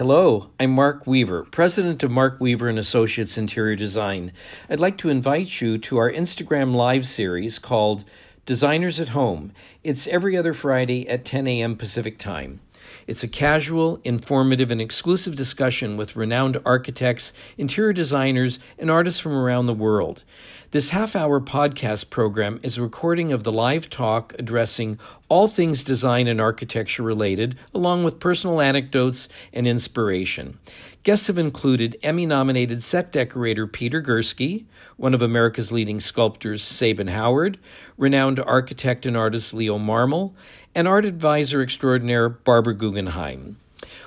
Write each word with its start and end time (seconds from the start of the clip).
Hello, 0.00 0.48
I'm 0.58 0.70
Mark 0.70 1.06
Weaver, 1.06 1.44
president 1.44 2.02
of 2.02 2.10
Mark 2.10 2.40
Weaver 2.40 2.70
and 2.70 2.78
Associates 2.78 3.36
Interior 3.36 3.76
Design. 3.76 4.32
I'd 4.70 4.80
like 4.80 4.96
to 4.96 5.10
invite 5.10 5.60
you 5.60 5.76
to 5.76 5.98
our 5.98 6.10
Instagram 6.10 6.74
live 6.74 7.06
series 7.06 7.58
called 7.58 8.06
Designers 8.46 8.98
at 8.98 9.10
Home. 9.10 9.52
It's 9.84 10.08
every 10.08 10.38
other 10.38 10.54
Friday 10.54 11.06
at 11.06 11.26
10 11.26 11.46
a.m. 11.46 11.76
Pacific 11.76 12.16
Time. 12.16 12.60
It's 13.06 13.22
a 13.22 13.28
casual, 13.28 14.00
informative, 14.02 14.70
and 14.70 14.80
exclusive 14.80 15.36
discussion 15.36 15.98
with 15.98 16.16
renowned 16.16 16.58
architects, 16.64 17.34
interior 17.58 17.92
designers, 17.92 18.58
and 18.78 18.90
artists 18.90 19.20
from 19.20 19.32
around 19.32 19.66
the 19.66 19.74
world. 19.74 20.24
This 20.72 20.90
half 20.90 21.16
hour 21.16 21.40
podcast 21.40 22.10
program 22.10 22.60
is 22.62 22.78
a 22.78 22.82
recording 22.82 23.32
of 23.32 23.42
the 23.42 23.50
live 23.50 23.90
talk 23.90 24.36
addressing 24.38 25.00
all 25.28 25.48
things 25.48 25.82
design 25.82 26.28
and 26.28 26.40
architecture 26.40 27.02
related, 27.02 27.58
along 27.74 28.04
with 28.04 28.20
personal 28.20 28.60
anecdotes 28.60 29.28
and 29.52 29.66
inspiration. 29.66 30.60
Guests 31.02 31.26
have 31.26 31.38
included 31.38 31.98
Emmy 32.04 32.24
nominated 32.24 32.84
set 32.84 33.10
decorator 33.10 33.66
Peter 33.66 34.00
Gursky, 34.00 34.66
one 34.96 35.12
of 35.12 35.22
America's 35.22 35.72
leading 35.72 35.98
sculptors 35.98 36.62
Sabin 36.62 37.08
Howard, 37.08 37.58
renowned 37.96 38.38
architect 38.38 39.06
and 39.06 39.16
artist 39.16 39.52
Leo 39.52 39.76
Marmol, 39.76 40.34
and 40.72 40.86
art 40.86 41.04
advisor 41.04 41.62
extraordinaire 41.62 42.28
Barbara 42.28 42.74
Guggenheim. 42.74 43.56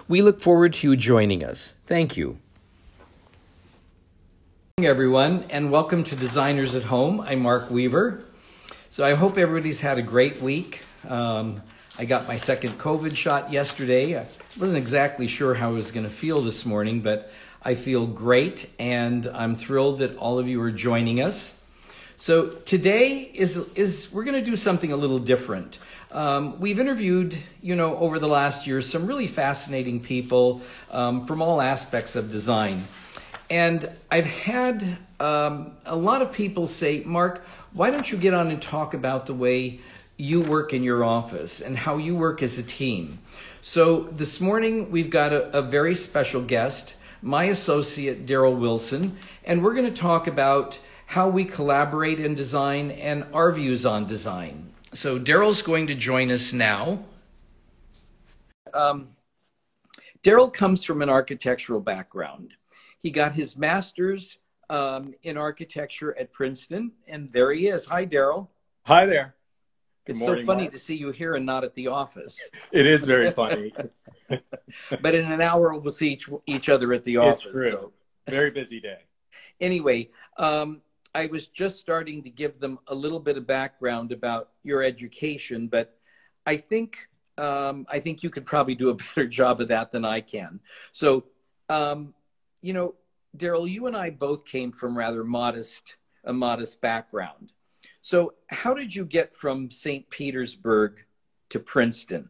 We 0.07 0.21
look 0.21 0.39
forward 0.39 0.71
to 0.75 0.91
you 0.91 0.95
joining 0.95 1.43
us. 1.43 1.73
Thank 1.88 2.16
you 2.16 2.39
everyone, 4.81 5.45
and 5.51 5.69
welcome 5.69 6.03
to 6.03 6.15
Designers 6.15 6.73
at 6.73 6.81
Home. 6.81 7.21
I'm 7.21 7.41
Mark 7.41 7.69
Weaver. 7.69 8.23
So 8.89 9.05
I 9.05 9.13
hope 9.13 9.38
everybody's 9.38 9.80
had 9.80 9.99
a 9.99 10.02
great 10.02 10.41
week. 10.41 10.81
Um, 11.07 11.61
I 11.99 12.05
got 12.05 12.27
my 12.27 12.38
second 12.38 12.71
COVID 12.80 13.15
shot 13.15 13.52
yesterday. 13.52 14.19
I 14.19 14.25
wasn't 14.59 14.80
exactly 14.80 15.27
sure 15.27 15.53
how 15.53 15.69
I 15.69 15.73
was 15.73 15.91
going 15.91 16.05
to 16.07 16.11
feel 16.11 16.41
this 16.41 16.65
morning, 16.65 17.02
but 17.02 17.31
I 17.61 17.75
feel 17.75 18.07
great, 18.07 18.67
and 18.80 19.27
I'm 19.27 19.53
thrilled 19.53 19.99
that 19.99 20.17
all 20.17 20.39
of 20.39 20.47
you 20.47 20.59
are 20.63 20.71
joining 20.71 21.21
us. 21.21 21.53
So 22.17 22.47
today 22.47 23.30
is 23.31 23.58
is 23.75 24.11
we're 24.11 24.23
going 24.23 24.43
to 24.43 24.49
do 24.49 24.55
something 24.55 24.91
a 24.91 24.97
little 24.97 25.19
different. 25.19 25.77
Um, 26.11 26.59
we've 26.59 26.80
interviewed, 26.80 27.37
you 27.61 27.75
know, 27.75 27.95
over 27.97 28.17
the 28.17 28.27
last 28.27 28.65
year, 28.65 28.81
some 28.81 29.05
really 29.05 29.27
fascinating 29.27 29.99
people 29.99 30.63
um, 30.89 31.25
from 31.25 31.43
all 31.43 31.61
aspects 31.61 32.15
of 32.15 32.31
design. 32.31 32.87
And 33.49 33.89
I've 34.09 34.25
had 34.25 34.97
um, 35.19 35.72
a 35.86 35.95
lot 35.95 36.22
of 36.22 36.31
people 36.31 36.67
say, 36.67 37.03
Mark, 37.05 37.45
why 37.73 37.89
don't 37.91 38.11
you 38.11 38.17
get 38.17 38.33
on 38.33 38.49
and 38.49 38.61
talk 38.61 38.94
about 38.94 39.25
the 39.25 39.33
way 39.33 39.80
you 40.17 40.41
work 40.41 40.73
in 40.73 40.83
your 40.83 41.03
office 41.03 41.61
and 41.61 41.77
how 41.77 41.97
you 41.97 42.16
work 42.16 42.41
as 42.44 42.58
a 42.58 42.64
team? 42.64 43.19
So 43.61 44.02
this 44.03 44.41
morning 44.41 44.91
we've 44.91 45.09
got 45.09 45.33
a, 45.33 45.58
a 45.58 45.61
very 45.61 45.95
special 45.95 46.41
guest, 46.41 46.95
my 47.21 47.45
associate 47.45 48.25
Daryl 48.25 48.59
Wilson, 48.59 49.17
and 49.45 49.64
we're 49.64 49.73
going 49.73 49.91
to 49.91 50.02
talk 50.02 50.27
about 50.27 50.80
how 51.05 51.30
we 51.30 51.45
collaborate 51.45 52.19
in 52.19 52.36
design 52.36 52.91
and 52.91 53.25
our 53.33 53.52
views 53.52 53.86
on 53.86 54.05
design. 54.05 54.71
So 54.94 55.19
Daryl's 55.19 55.61
going 55.61 55.88
to 55.88 55.95
join 55.95 56.31
us 56.31 56.53
now. 56.53 57.05
Um, 58.73 59.09
Daryl 60.23 60.52
comes 60.52 60.83
from 60.83 61.02
an 61.02 61.09
architectural 61.09 61.80
background. 61.80 62.53
He 63.03 63.11
got 63.11 63.33
his 63.33 63.57
master's 63.57 64.37
um, 64.69 65.13
in 65.23 65.35
architecture 65.35 66.17
at 66.17 66.31
Princeton, 66.31 66.93
and 67.05 67.31
there 67.33 67.51
he 67.51 67.67
is. 67.67 67.85
Hi, 67.85 68.05
Daryl. 68.05 68.47
Hi 68.85 69.05
there. 69.05 69.35
Good 70.05 70.13
it's 70.13 70.21
morning, 70.21 70.45
so 70.45 70.47
funny 70.47 70.63
Mark. 70.63 70.71
to 70.71 70.79
see 70.79 70.95
you 70.95 71.11
here 71.11 71.35
and 71.35 71.45
not 71.45 71.65
at 71.65 71.75
the 71.75 71.87
office. 71.87 72.39
It 72.71 72.85
is 72.85 73.05
very 73.05 73.30
funny. 73.31 73.73
but 75.02 75.15
in 75.15 75.30
an 75.30 75.42
hour, 75.42 75.77
we'll 75.77 75.92
see 75.92 76.13
each, 76.13 76.30
each 76.47 76.69
other 76.69 76.93
at 76.93 77.03
the 77.03 77.17
office. 77.17 77.45
It's 77.45 77.53
true. 77.53 77.69
So. 77.71 77.93
Very 78.30 78.52
busy 78.52 78.80
day. 78.80 78.99
anyway, 79.61 80.09
um, 80.37 80.81
I 81.13 81.25
was 81.27 81.47
just 81.47 81.80
starting 81.80 82.23
to 82.23 82.30
give 82.30 82.59
them 82.59 82.80
a 82.87 82.95
little 82.95 83.19
bit 83.19 83.37
of 83.37 83.45
background 83.45 84.13
about 84.13 84.52
your 84.63 84.81
education, 84.81 85.67
but 85.67 85.97
I 86.45 86.55
think 86.55 87.09
um, 87.37 87.86
I 87.89 87.99
think 87.99 88.23
you 88.23 88.30
could 88.30 88.45
probably 88.45 88.75
do 88.75 88.89
a 88.89 88.93
better 88.93 89.27
job 89.27 89.59
of 89.59 89.67
that 89.67 89.92
than 89.92 90.05
I 90.05 90.21
can. 90.21 90.61
So, 90.93 91.25
um, 91.69 92.13
you 92.63 92.73
know, 92.73 92.95
Daryl, 93.37 93.69
you 93.69 93.85
and 93.87 93.95
I 93.95 94.09
both 94.09 94.45
came 94.45 94.71
from 94.71 94.97
rather 94.97 95.23
modest, 95.23 95.97
a 96.23 96.33
modest 96.33 96.81
background. 96.81 97.51
So, 98.01 98.33
how 98.47 98.73
did 98.73 98.95
you 98.95 99.05
get 99.05 99.35
from 99.35 99.69
St. 99.69 100.09
Petersburg 100.09 101.03
to 101.49 101.59
Princeton? 101.59 102.29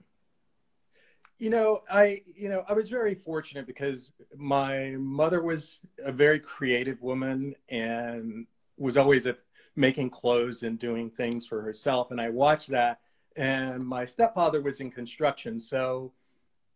You 1.37 1.51
know, 1.51 1.81
I 1.89 2.21
you 2.35 2.49
know 2.49 2.63
I 2.67 2.73
was 2.73 2.89
very 2.89 3.15
fortunate 3.15 3.67
because 3.67 4.13
my 4.35 4.95
mother 4.97 5.41
was 5.41 5.79
a 6.03 6.11
very 6.11 6.39
creative 6.39 7.01
woman 7.01 7.55
and 7.69 8.47
was 8.77 8.97
always 8.97 9.25
a, 9.27 9.35
making 9.75 10.09
clothes 10.09 10.63
and 10.63 10.79
doing 10.79 11.09
things 11.09 11.45
for 11.45 11.61
herself, 11.61 12.11
and 12.11 12.19
I 12.19 12.29
watched 12.29 12.69
that. 12.69 13.01
And 13.35 13.85
my 13.85 14.05
stepfather 14.05 14.61
was 14.61 14.79
in 14.79 14.91
construction, 14.91 15.59
so 15.59 16.13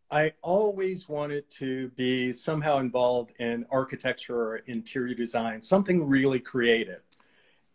I 0.10 0.34
always 0.42 1.10
wanted 1.10 1.50
to 1.52 1.90
be 1.90 2.32
somehow 2.32 2.80
involved 2.80 3.34
in 3.40 3.66
architecture 3.70 4.40
or 4.40 4.56
interior 4.58 5.14
design, 5.14 5.62
something 5.62 6.08
really 6.08 6.40
creative. 6.40 7.02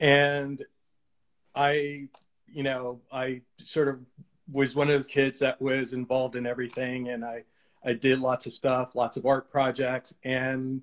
And 0.00 0.62
I, 1.54 2.08
you 2.50 2.62
know, 2.62 3.00
I 3.12 3.42
sort 3.62 3.88
of 3.88 4.00
was 4.50 4.74
one 4.74 4.88
of 4.88 4.94
those 4.94 5.06
kids 5.06 5.38
that 5.40 5.60
was 5.60 5.92
involved 5.92 6.34
in 6.36 6.46
everything. 6.46 7.08
And 7.08 7.24
I, 7.24 7.44
I 7.84 7.92
did 7.92 8.18
lots 8.18 8.46
of 8.46 8.54
stuff, 8.54 8.94
lots 8.94 9.16
of 9.16 9.26
art 9.26 9.50
projects. 9.50 10.14
And 10.24 10.80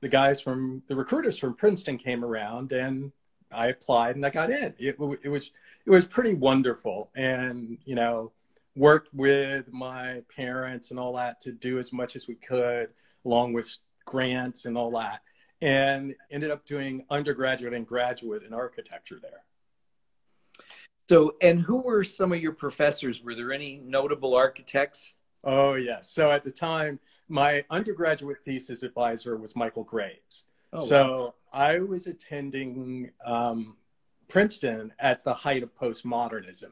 the 0.00 0.08
guys 0.08 0.40
from 0.40 0.82
the 0.88 0.96
recruiters 0.96 1.38
from 1.38 1.54
Princeton 1.54 1.96
came 1.96 2.22
around 2.24 2.72
and 2.72 3.12
I 3.50 3.68
applied 3.68 4.16
and 4.16 4.26
I 4.26 4.30
got 4.30 4.50
in. 4.50 4.74
It, 4.78 4.96
it 5.22 5.28
was, 5.28 5.50
it 5.86 5.90
was 5.90 6.04
pretty 6.04 6.34
wonderful. 6.34 7.10
And, 7.14 7.78
you 7.84 7.94
know, 7.94 8.32
worked 8.74 9.12
with 9.12 9.72
my 9.72 10.22
parents 10.34 10.90
and 10.90 10.98
all 10.98 11.14
that 11.14 11.40
to 11.42 11.52
do 11.52 11.78
as 11.78 11.92
much 11.92 12.16
as 12.16 12.26
we 12.26 12.34
could, 12.34 12.88
along 13.24 13.52
with 13.52 13.76
grants 14.04 14.64
and 14.64 14.76
all 14.76 14.90
that, 14.90 15.20
and 15.60 16.14
ended 16.30 16.50
up 16.50 16.64
doing 16.64 17.04
undergraduate 17.10 17.74
and 17.74 17.86
graduate 17.86 18.42
in 18.42 18.52
architecture 18.54 19.18
there. 19.20 19.44
So, 21.08 21.34
and 21.42 21.60
who 21.60 21.82
were 21.82 22.04
some 22.04 22.32
of 22.32 22.40
your 22.40 22.52
professors? 22.52 23.22
Were 23.22 23.34
there 23.34 23.52
any 23.52 23.78
notable 23.84 24.34
architects? 24.34 25.12
Oh, 25.44 25.74
yes. 25.74 26.10
So 26.10 26.30
at 26.30 26.42
the 26.42 26.50
time, 26.50 26.98
my 27.28 27.64
undergraduate 27.70 28.38
thesis 28.44 28.82
advisor 28.82 29.36
was 29.36 29.56
Michael 29.56 29.84
Graves. 29.84 30.44
Oh, 30.72 30.84
so 30.84 31.08
wow. 31.08 31.34
I 31.52 31.78
was 31.80 32.06
attending 32.06 33.10
um, 33.24 33.76
Princeton 34.28 34.92
at 34.98 35.22
the 35.22 35.34
height 35.34 35.62
of 35.62 35.74
postmodernism 35.74 36.70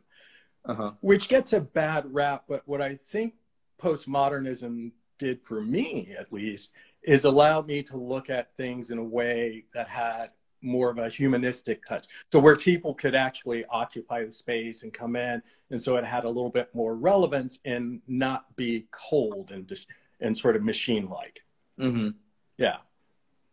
uh-huh. 0.64 0.92
which 1.00 1.28
gets 1.28 1.52
a 1.52 1.60
bad 1.60 2.12
rap. 2.12 2.44
But 2.48 2.62
what 2.66 2.80
I 2.80 2.96
think 2.96 3.34
postmodernism 3.80 4.92
did 5.18 5.42
for 5.42 5.60
me, 5.62 6.14
at 6.18 6.32
least, 6.32 6.72
is 7.02 7.24
allow 7.24 7.62
me 7.62 7.82
to 7.84 7.96
look 7.96 8.30
at 8.30 8.56
things 8.56 8.90
in 8.90 8.98
a 8.98 9.04
way 9.04 9.64
that 9.74 9.88
had 9.88 10.30
more 10.62 10.90
of 10.90 10.98
a 10.98 11.08
humanistic 11.08 11.84
touch. 11.86 12.06
So 12.32 12.38
where 12.38 12.56
people 12.56 12.94
could 12.94 13.14
actually 13.14 13.64
occupy 13.66 14.24
the 14.24 14.30
space 14.30 14.82
and 14.82 14.92
come 14.92 15.16
in, 15.16 15.42
and 15.70 15.80
so 15.80 15.96
it 15.96 16.04
had 16.04 16.24
a 16.24 16.28
little 16.28 16.50
bit 16.50 16.68
more 16.74 16.94
relevance 16.94 17.60
and 17.64 18.00
not 18.06 18.54
be 18.56 18.86
cold 18.90 19.50
and 19.52 19.66
just 19.66 19.88
and 20.20 20.36
sort 20.36 20.56
of 20.56 20.62
machine-like. 20.62 21.42
Mm-hmm. 21.78 22.10
Yeah, 22.58 22.78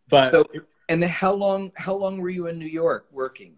but. 0.10 0.34
So, 0.34 0.46
and 0.90 1.04
how 1.04 1.34
long? 1.34 1.72
How 1.76 1.96
long 1.96 2.20
were 2.20 2.30
you 2.30 2.48
in 2.48 2.58
New 2.58 2.66
York 2.66 3.08
working? 3.12 3.56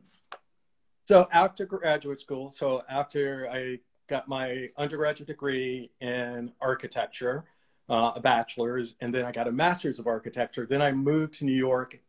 So 1.09 1.27
after 1.31 1.65
graduate 1.65 2.19
school, 2.19 2.51
so 2.51 2.83
after 2.87 3.49
I 3.51 3.79
got 4.07 4.27
my 4.27 4.69
undergraduate 4.77 5.25
degree 5.25 5.89
in 6.01 6.51
architecture, 6.61 7.45
uh, 7.89 8.11
a 8.15 8.19
bachelor's, 8.19 8.93
and 9.01 9.11
then 9.11 9.25
I 9.25 9.31
got 9.31 9.47
a 9.47 9.51
master's 9.51 9.97
of 9.97 10.05
architecture. 10.05 10.67
Then 10.67 10.83
I 10.83 10.91
moved 10.91 11.33
to 11.39 11.45
New 11.45 11.57
York 11.57 11.99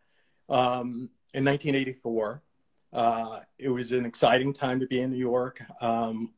um, 0.50 1.08
in 1.32 1.47
1984. 1.47 2.43
Uh, 2.93 3.38
it 3.58 3.70
was 3.70 3.93
an 3.93 4.05
exciting 4.05 4.52
time 4.52 4.79
to 4.81 4.87
be 4.87 5.00
in 5.00 5.12
New 5.12 5.17
York. 5.17 5.62
Um, 5.81 6.35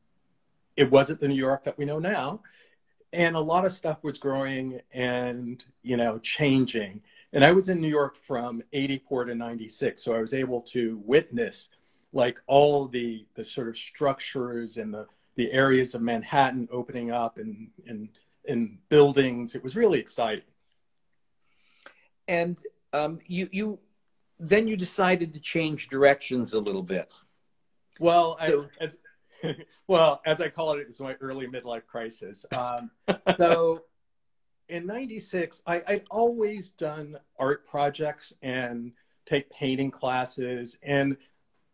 it 0.77 0.89
wasn't 0.89 1.19
the 1.19 1.27
New 1.27 1.35
York 1.35 1.65
that 1.65 1.77
we 1.77 1.85
know 1.85 1.99
now, 1.99 2.43
and 3.13 3.35
a 3.35 3.41
lot 3.41 3.65
of 3.65 3.73
stuff 3.73 4.05
was 4.05 4.19
growing 4.19 4.81
and 4.93 5.65
you 5.83 5.97
know 5.97 6.21
changing. 6.21 7.03
And 7.33 7.45
I 7.45 7.51
was 7.51 7.69
in 7.69 7.81
New 7.81 7.89
York 7.89 8.17
from 8.17 8.63
84 8.73 9.25
to 9.25 9.35
96, 9.35 10.01
so 10.01 10.15
I 10.15 10.21
was 10.21 10.33
able 10.33 10.61
to 10.61 11.03
witness 11.05 11.69
like 12.13 12.41
all 12.47 12.87
the 12.87 13.27
the 13.35 13.45
sort 13.45 13.69
of 13.69 13.77
structures 13.77 14.77
and 14.77 14.93
the 14.93 15.07
the 15.35 15.51
areas 15.53 15.95
of 15.95 16.03
Manhattan 16.03 16.69
opening 16.71 17.11
up 17.11 17.39
and 17.39 17.69
and 17.87 18.09
and 18.47 18.79
buildings. 18.89 19.55
It 19.55 19.63
was 19.63 19.77
really 19.77 19.99
exciting. 19.99 20.45
And 22.29 22.59
um, 22.93 23.21
you 23.27 23.49
you 23.53 23.79
then 24.39 24.67
you 24.67 24.77
decided 24.77 25.33
to 25.35 25.41
change 25.41 25.89
directions 25.89 26.53
a 26.53 26.61
little 26.61 26.83
bit. 26.83 27.09
Well, 28.01 28.37
so, 28.41 28.69
I, 28.81 28.85
as 28.85 28.99
well 29.87 30.21
as 30.27 30.41
I 30.41 30.49
call 30.49 30.73
it, 30.73 30.81
it 30.81 30.89
was 30.89 31.01
my 31.01 31.15
early 31.21 31.47
midlife 31.47 31.87
crisis. 31.87 32.45
Um, 32.53 32.91
so 33.37 33.85
in 34.69 34.87
96, 34.87 35.63
I, 35.67 35.83
I'd 35.87 36.05
always 36.11 36.71
done 36.71 37.17
art 37.39 37.67
projects 37.67 38.33
and 38.43 38.93
take 39.25 39.51
painting 39.51 39.91
classes 39.91 40.77
and 40.83 41.17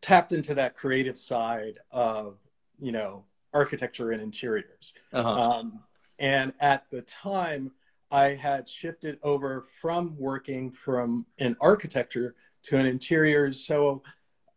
tapped 0.00 0.33
into 0.33 0.55
that 0.55 0.77
creative 0.77 1.19
side 1.19 1.79
of, 1.91 2.39
you 2.81 2.93
know, 2.93 3.25
architecture 3.53 4.12
and 4.12 4.23
interiors. 4.23 4.95
Uh-huh. 5.12 5.29
Um, 5.29 5.81
and 6.19 6.53
at 6.61 6.85
the 6.91 7.03
time, 7.03 7.73
I 8.11 8.35
had 8.35 8.69
shifted 8.69 9.19
over 9.23 9.67
from 9.81 10.17
working 10.19 10.71
from 10.71 11.27
an 11.39 11.56
architecture 11.61 12.35
to 12.65 12.77
an 12.77 12.87
interiors. 12.87 13.65
So 13.65 14.03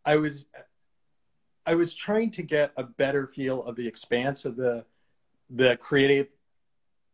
I 0.04 0.16
was 0.16 0.46
I 1.64 1.74
was 1.74 1.94
trying 1.94 2.30
to 2.32 2.42
get 2.42 2.72
a 2.76 2.82
better 2.82 3.26
feel 3.26 3.62
of 3.62 3.76
the 3.76 3.86
expanse 3.86 4.44
of 4.44 4.56
the 4.56 4.84
the 5.50 5.76
creative 5.76 6.28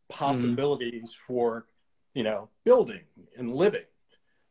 possibilities 0.08 1.12
mm-hmm. 1.12 1.26
for 1.26 1.66
you 2.14 2.22
know 2.22 2.48
building 2.64 3.02
and 3.36 3.54
living. 3.54 3.84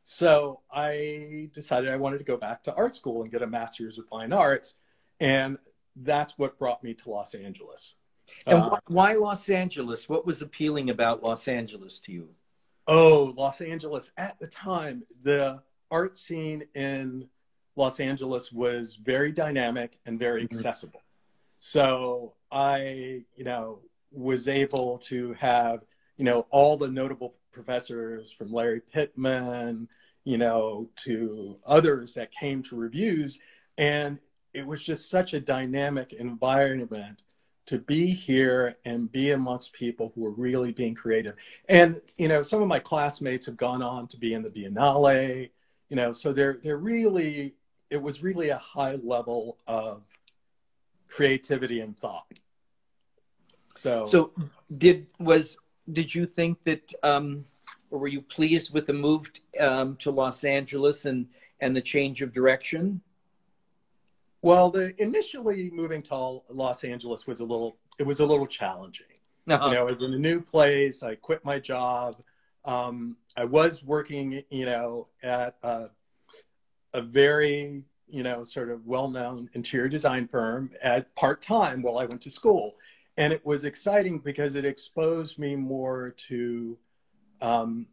So 0.10 0.62
I 0.72 1.50
decided 1.54 1.90
I 1.90 1.98
wanted 1.98 2.20
to 2.20 2.24
go 2.24 2.38
back 2.38 2.64
to 2.64 2.74
art 2.76 2.96
school 2.96 3.24
and 3.24 3.30
get 3.30 3.42
a 3.42 3.46
master's 3.48 3.98
of 3.98 4.08
fine 4.08 4.32
arts, 4.32 4.76
and 5.20 5.58
that's 5.98 6.38
what 6.38 6.58
brought 6.58 6.82
me 6.82 6.94
to 6.94 7.10
Los 7.10 7.36
Angeles. 7.36 7.98
And 8.46 8.64
uh, 8.64 8.80
why 8.88 9.16
Los 9.16 9.50
Angeles? 9.50 10.08
What 10.08 10.26
was 10.26 10.42
appealing 10.42 10.92
about 10.92 11.24
Los 11.24 11.50
Angeles 11.50 12.00
to 12.00 12.14
you? 12.14 12.30
Oh, 12.88 13.34
Los 13.36 13.60
Angeles. 13.60 14.10
At 14.16 14.40
the 14.40 14.48
time, 14.48 15.04
the 15.24 15.62
art 15.92 16.16
scene 16.18 16.64
in 16.74 17.28
Los 17.76 18.00
Angeles 18.00 18.50
was 18.50 18.96
very 18.96 19.34
dynamic 19.34 20.00
and 20.06 20.18
very 20.18 20.46
mm-hmm. 20.46 20.56
accessible. 20.56 21.02
So 21.60 22.32
I, 22.50 23.26
you 23.36 23.44
know, 23.44 23.80
was 24.14 24.48
able 24.48 25.00
to 25.00 25.34
have, 25.34 25.84
you 26.18 26.26
know, 26.26 26.48
all 26.50 26.78
the 26.78 26.88
notable 26.88 27.36
professors 27.52 28.32
from 28.32 28.52
Larry 28.52 28.82
Pittman, 28.82 29.88
you 30.24 30.38
know, 30.38 30.90
to 31.04 31.58
others 31.66 32.14
that 32.16 32.32
came 32.32 32.62
to 32.64 32.76
reviews. 32.76 33.40
And 33.78 34.20
it 34.54 34.66
was 34.66 34.84
just 34.84 35.10
such 35.10 35.34
a 35.34 35.40
dynamic 35.40 36.14
environment 36.14 37.24
to 37.68 37.78
be 37.78 38.08
here 38.08 38.78
and 38.86 39.12
be 39.12 39.32
amongst 39.32 39.74
people 39.74 40.12
who 40.16 40.26
are 40.26 40.32
really 40.32 40.72
being 40.72 40.96
creative. 40.96 41.36
And 41.70 42.02
you 42.18 42.28
know, 42.28 42.42
some 42.42 42.62
of 42.62 42.68
my 42.68 42.80
classmates 42.80 43.46
have 43.46 43.58
gone 43.58 43.82
on 43.82 44.08
to 44.08 44.18
be 44.18 44.34
in 44.34 44.42
the 44.42 44.50
Biennale. 44.50 45.50
You 45.90 45.96
know, 45.96 46.12
so 46.12 46.34
they're 46.34 46.60
they're 46.62 46.78
really 46.78 47.56
it 47.90 48.02
was 48.02 48.24
really 48.24 48.50
a 48.50 48.58
high 48.58 48.96
level 48.96 49.58
of 49.68 50.02
creativity 51.08 51.82
and 51.82 51.98
thought. 51.98 52.26
So 53.76 54.06
so 54.06 54.32
did 54.76 55.08
was 55.20 55.58
did 55.92 56.14
you 56.14 56.26
think 56.26 56.64
that 56.64 56.94
um, 57.04 57.46
or 57.90 58.00
were 58.00 58.08
you 58.08 58.22
pleased 58.22 58.74
with 58.74 58.86
the 58.86 58.94
move 58.94 59.32
um, 59.60 59.96
to 59.98 60.12
Los 60.12 60.44
Angeles 60.44 61.06
and 61.06 61.28
and 61.60 61.76
the 61.76 61.82
change 61.82 62.22
of 62.22 62.34
direction? 62.34 63.02
Well, 64.42 64.70
the 64.70 64.94
initially 65.02 65.70
moving 65.72 66.02
to 66.04 66.42
Los 66.50 66.84
Angeles 66.84 67.28
was 67.28 67.40
a 67.40 67.44
little 67.44 67.78
it 67.98 68.04
was 68.04 68.20
a 68.20 68.26
little 68.26 68.48
challenging. 68.48 69.08
Uh-huh. 69.48 69.68
You 69.68 69.74
know, 69.76 69.82
I 69.82 69.84
was 69.84 70.02
in 70.02 70.14
a 70.14 70.20
new 70.20 70.42
place. 70.42 71.04
I 71.04 71.16
quit 71.16 71.44
my 71.46 71.60
job. 71.60 72.18
Um, 72.66 73.16
I 73.38 73.46
was 73.46 73.82
working, 73.82 74.44
you 74.50 74.66
know, 74.66 75.08
at 75.24 75.56
a, 75.64 75.86
a 76.94 77.02
very, 77.02 77.82
you 78.10 78.24
know, 78.24 78.44
sort 78.44 78.70
of 78.70 78.86
well-known 78.86 79.50
interior 79.54 79.88
design 79.88 80.28
firm 80.28 80.72
at 80.82 81.16
part-time 81.16 81.82
while 81.82 81.98
I 81.98 82.06
went 82.06 82.22
to 82.22 82.30
school, 82.30 82.76
and 83.18 83.34
it 83.34 83.46
was 83.46 83.66
exciting 83.66 84.20
because 84.20 84.56
it 84.56 84.66
exposed 84.66 85.40
me 85.40 85.56
more 85.56 86.14
to, 86.28 86.78
um, 87.42 87.88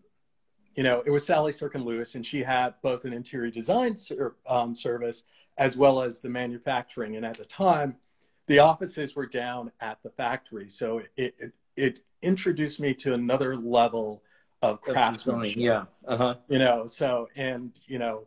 you 0.75 0.83
know, 0.83 1.03
it 1.07 1.11
was 1.11 1.25
Sally 1.25 1.53
Sirkin 1.53 1.85
Lewis, 1.85 2.15
and 2.15 2.25
she 2.25 2.43
had 2.43 2.75
both 2.83 3.05
an 3.05 3.13
interior 3.13 3.51
design 3.51 3.97
ser- 3.97 4.37
um, 4.47 4.75
service 4.75 5.25
as 5.57 5.77
well 5.77 6.03
as 6.03 6.21
the 6.21 6.29
manufacturing. 6.29 7.17
And 7.17 7.25
at 7.25 7.39
the 7.39 7.45
time, 7.45 7.97
the 8.47 8.59
offices 8.59 9.15
were 9.15 9.27
down 9.27 9.71
at 9.81 10.03
the 10.03 10.11
factory. 10.11 10.69
So 10.69 11.01
it, 11.17 11.35
it, 11.39 11.53
it 11.77 12.01
introduced 12.21 12.81
me 12.81 12.93
to 12.95 13.15
another 13.15 13.57
level 13.57 14.23
of 14.63 14.81
craftsmanship. 14.81 15.57
Yeah. 15.57 15.85
Uh-huh. 16.07 16.35
You 16.49 16.59
know, 16.59 16.87
so, 16.87 17.29
and, 17.37 17.73
you 17.87 17.99
know, 17.99 18.27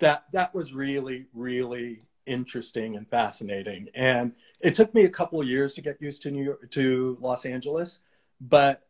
that, 0.00 0.24
that 0.32 0.54
was 0.54 0.74
really, 0.74 1.26
really 1.32 2.02
interesting 2.26 2.96
and 2.96 3.08
fascinating. 3.08 3.88
And 3.94 4.32
it 4.62 4.74
took 4.74 4.94
me 4.94 5.04
a 5.04 5.08
couple 5.08 5.40
of 5.40 5.48
years 5.48 5.74
to 5.74 5.82
get 5.82 6.00
used 6.00 6.22
to 6.22 6.30
New 6.30 6.44
York, 6.44 6.70
to 6.72 7.16
Los 7.20 7.44
Angeles, 7.44 7.98
but 8.40 8.86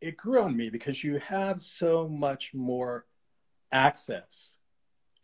it 0.00 0.16
grew 0.16 0.40
on 0.40 0.56
me 0.56 0.70
because 0.70 1.04
you 1.04 1.18
have 1.18 1.60
so 1.60 2.08
much 2.08 2.54
more 2.54 3.06
access 3.72 4.56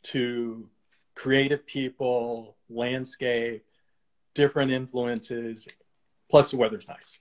to 0.02 0.68
creative 1.14 1.66
people, 1.66 2.56
landscape, 2.68 3.64
different 4.34 4.70
influences. 4.70 5.66
Plus, 6.30 6.50
the 6.50 6.56
weather's 6.56 6.86
nice. 6.86 7.18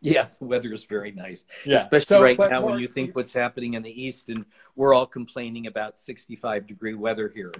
Yeah, 0.00 0.28
the 0.38 0.44
weather 0.44 0.70
is 0.72 0.84
very 0.84 1.12
nice, 1.12 1.46
yeah. 1.64 1.76
especially 1.76 2.04
so, 2.04 2.22
right 2.22 2.38
now 2.38 2.62
when 2.62 2.78
you 2.78 2.86
think 2.86 3.16
what's 3.16 3.32
happening 3.32 3.72
in 3.72 3.82
the 3.82 4.02
east, 4.02 4.28
and 4.28 4.44
we're 4.76 4.92
all 4.92 5.06
complaining 5.06 5.66
about 5.66 5.96
65 5.96 6.66
degree 6.66 6.92
weather 6.92 7.32
here. 7.34 7.52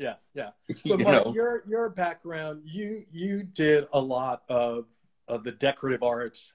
Yeah, 0.00 0.14
yeah. 0.32 0.50
But 0.68 0.98
you 0.98 1.04
Mark, 1.04 1.26
know. 1.26 1.34
your 1.34 1.62
your 1.68 1.90
background, 1.90 2.62
you 2.64 3.04
you 3.12 3.42
did 3.42 3.86
a 3.92 4.00
lot 4.00 4.42
of 4.48 4.86
of 5.28 5.44
the 5.44 5.52
decorative 5.52 6.02
arts. 6.02 6.54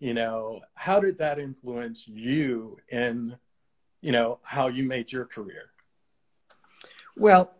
You 0.00 0.12
know, 0.12 0.60
how 0.74 1.00
did 1.00 1.16
that 1.18 1.38
influence 1.38 2.06
you 2.06 2.76
in, 2.90 3.36
you 4.02 4.12
know, 4.12 4.38
how 4.42 4.68
you 4.68 4.84
made 4.84 5.10
your 5.10 5.24
career? 5.24 5.70
Well, 7.16 7.54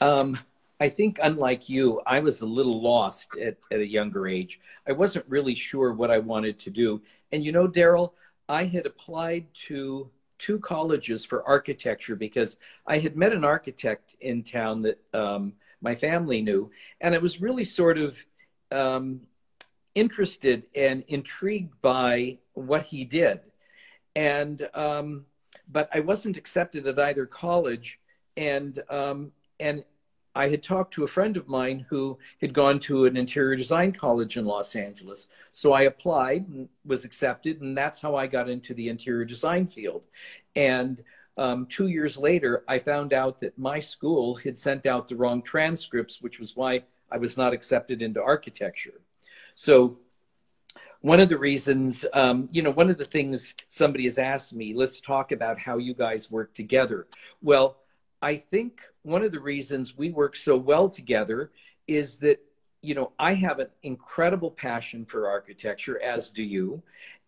um, 0.00 0.38
I 0.80 0.88
think, 0.88 1.18
unlike 1.22 1.68
you, 1.68 2.00
I 2.06 2.20
was 2.20 2.40
a 2.40 2.46
little 2.46 2.80
lost 2.80 3.36
at, 3.36 3.58
at 3.70 3.80
a 3.80 3.86
younger 3.86 4.26
age. 4.26 4.60
I 4.88 4.92
wasn't 4.92 5.26
really 5.28 5.54
sure 5.54 5.92
what 5.92 6.10
I 6.10 6.18
wanted 6.18 6.58
to 6.60 6.70
do. 6.70 7.02
And 7.32 7.44
you 7.44 7.52
know, 7.52 7.68
Daryl, 7.68 8.12
I 8.48 8.64
had 8.64 8.86
applied 8.86 9.44
to 9.66 10.10
two 10.42 10.58
colleges 10.58 11.24
for 11.24 11.46
architecture 11.46 12.16
because 12.16 12.56
I 12.84 12.98
had 12.98 13.16
met 13.16 13.32
an 13.32 13.44
architect 13.44 14.16
in 14.20 14.42
town 14.42 14.82
that 14.82 14.98
um, 15.14 15.52
my 15.80 15.94
family 15.94 16.42
knew. 16.42 16.68
And 17.00 17.14
I 17.14 17.18
was 17.18 17.40
really 17.40 17.62
sort 17.62 17.96
of 17.96 18.18
um, 18.72 19.20
interested 19.94 20.64
and 20.74 21.04
intrigued 21.06 21.80
by 21.80 22.38
what 22.54 22.82
he 22.82 23.04
did. 23.04 23.52
And, 24.16 24.68
um, 24.74 25.26
but 25.70 25.88
I 25.94 26.00
wasn't 26.00 26.36
accepted 26.36 26.88
at 26.88 26.98
either 26.98 27.24
college. 27.24 28.00
And, 28.36 28.82
um, 28.90 29.30
and 29.60 29.84
I 30.34 30.48
had 30.48 30.62
talked 30.62 30.94
to 30.94 31.04
a 31.04 31.08
friend 31.08 31.36
of 31.36 31.48
mine 31.48 31.84
who 31.90 32.18
had 32.40 32.54
gone 32.54 32.78
to 32.80 33.04
an 33.04 33.16
interior 33.16 33.56
design 33.56 33.92
college 33.92 34.36
in 34.36 34.46
Los 34.46 34.74
Angeles. 34.74 35.26
So 35.52 35.72
I 35.72 35.82
applied 35.82 36.48
and 36.48 36.68
was 36.84 37.04
accepted, 37.04 37.60
and 37.60 37.76
that's 37.76 38.00
how 38.00 38.16
I 38.16 38.26
got 38.26 38.48
into 38.48 38.72
the 38.74 38.88
interior 38.88 39.24
design 39.24 39.66
field. 39.66 40.02
And 40.56 41.02
um, 41.36 41.66
two 41.66 41.88
years 41.88 42.16
later, 42.16 42.64
I 42.68 42.78
found 42.78 43.12
out 43.12 43.40
that 43.40 43.58
my 43.58 43.80
school 43.80 44.36
had 44.36 44.56
sent 44.56 44.86
out 44.86 45.08
the 45.08 45.16
wrong 45.16 45.42
transcripts, 45.42 46.22
which 46.22 46.38
was 46.38 46.56
why 46.56 46.84
I 47.10 47.18
was 47.18 47.36
not 47.36 47.52
accepted 47.52 48.00
into 48.00 48.22
architecture. 48.22 49.00
So 49.54 49.98
one 51.02 51.20
of 51.20 51.28
the 51.28 51.36
reasons, 51.36 52.06
um, 52.14 52.48
you 52.50 52.62
know, 52.62 52.70
one 52.70 52.88
of 52.88 52.96
the 52.96 53.04
things 53.04 53.54
somebody 53.68 54.04
has 54.04 54.18
asked 54.18 54.54
me, 54.54 54.72
let's 54.72 55.00
talk 55.00 55.32
about 55.32 55.58
how 55.58 55.78
you 55.78 55.94
guys 55.94 56.30
work 56.30 56.54
together. 56.54 57.06
Well, 57.42 57.76
I 58.22 58.36
think 58.36 58.80
one 59.02 59.24
of 59.24 59.32
the 59.32 59.40
reasons 59.40 59.96
we 59.96 60.10
work 60.10 60.36
so 60.36 60.56
well 60.56 60.88
together 60.88 61.50
is 61.88 62.18
that, 62.18 62.38
you 62.80 62.94
know, 62.94 63.12
I 63.18 63.34
have 63.34 63.58
an 63.58 63.68
incredible 63.82 64.50
passion 64.50 65.04
for 65.04 65.28
architecture, 65.28 66.00
as 66.00 66.30
do 66.30 66.42
you. 66.42 66.82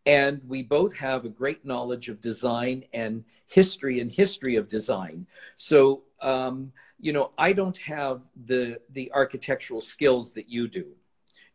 And 0.06 0.40
we 0.46 0.62
both 0.62 0.94
have 0.96 1.24
a 1.24 1.30
great 1.30 1.64
knowledge 1.64 2.08
of 2.08 2.20
design 2.20 2.84
and 2.92 3.24
history 3.46 4.00
and 4.00 4.10
history 4.10 4.56
of 4.56 4.68
design. 4.68 5.26
So, 5.56 6.02
um, 6.20 6.72
you 7.00 7.12
know, 7.12 7.32
I 7.36 7.52
don't 7.52 7.76
have 7.78 8.20
the 8.46 8.80
the 8.90 9.10
architectural 9.12 9.80
skills 9.80 10.32
that 10.34 10.48
you 10.48 10.68
do. 10.68 10.86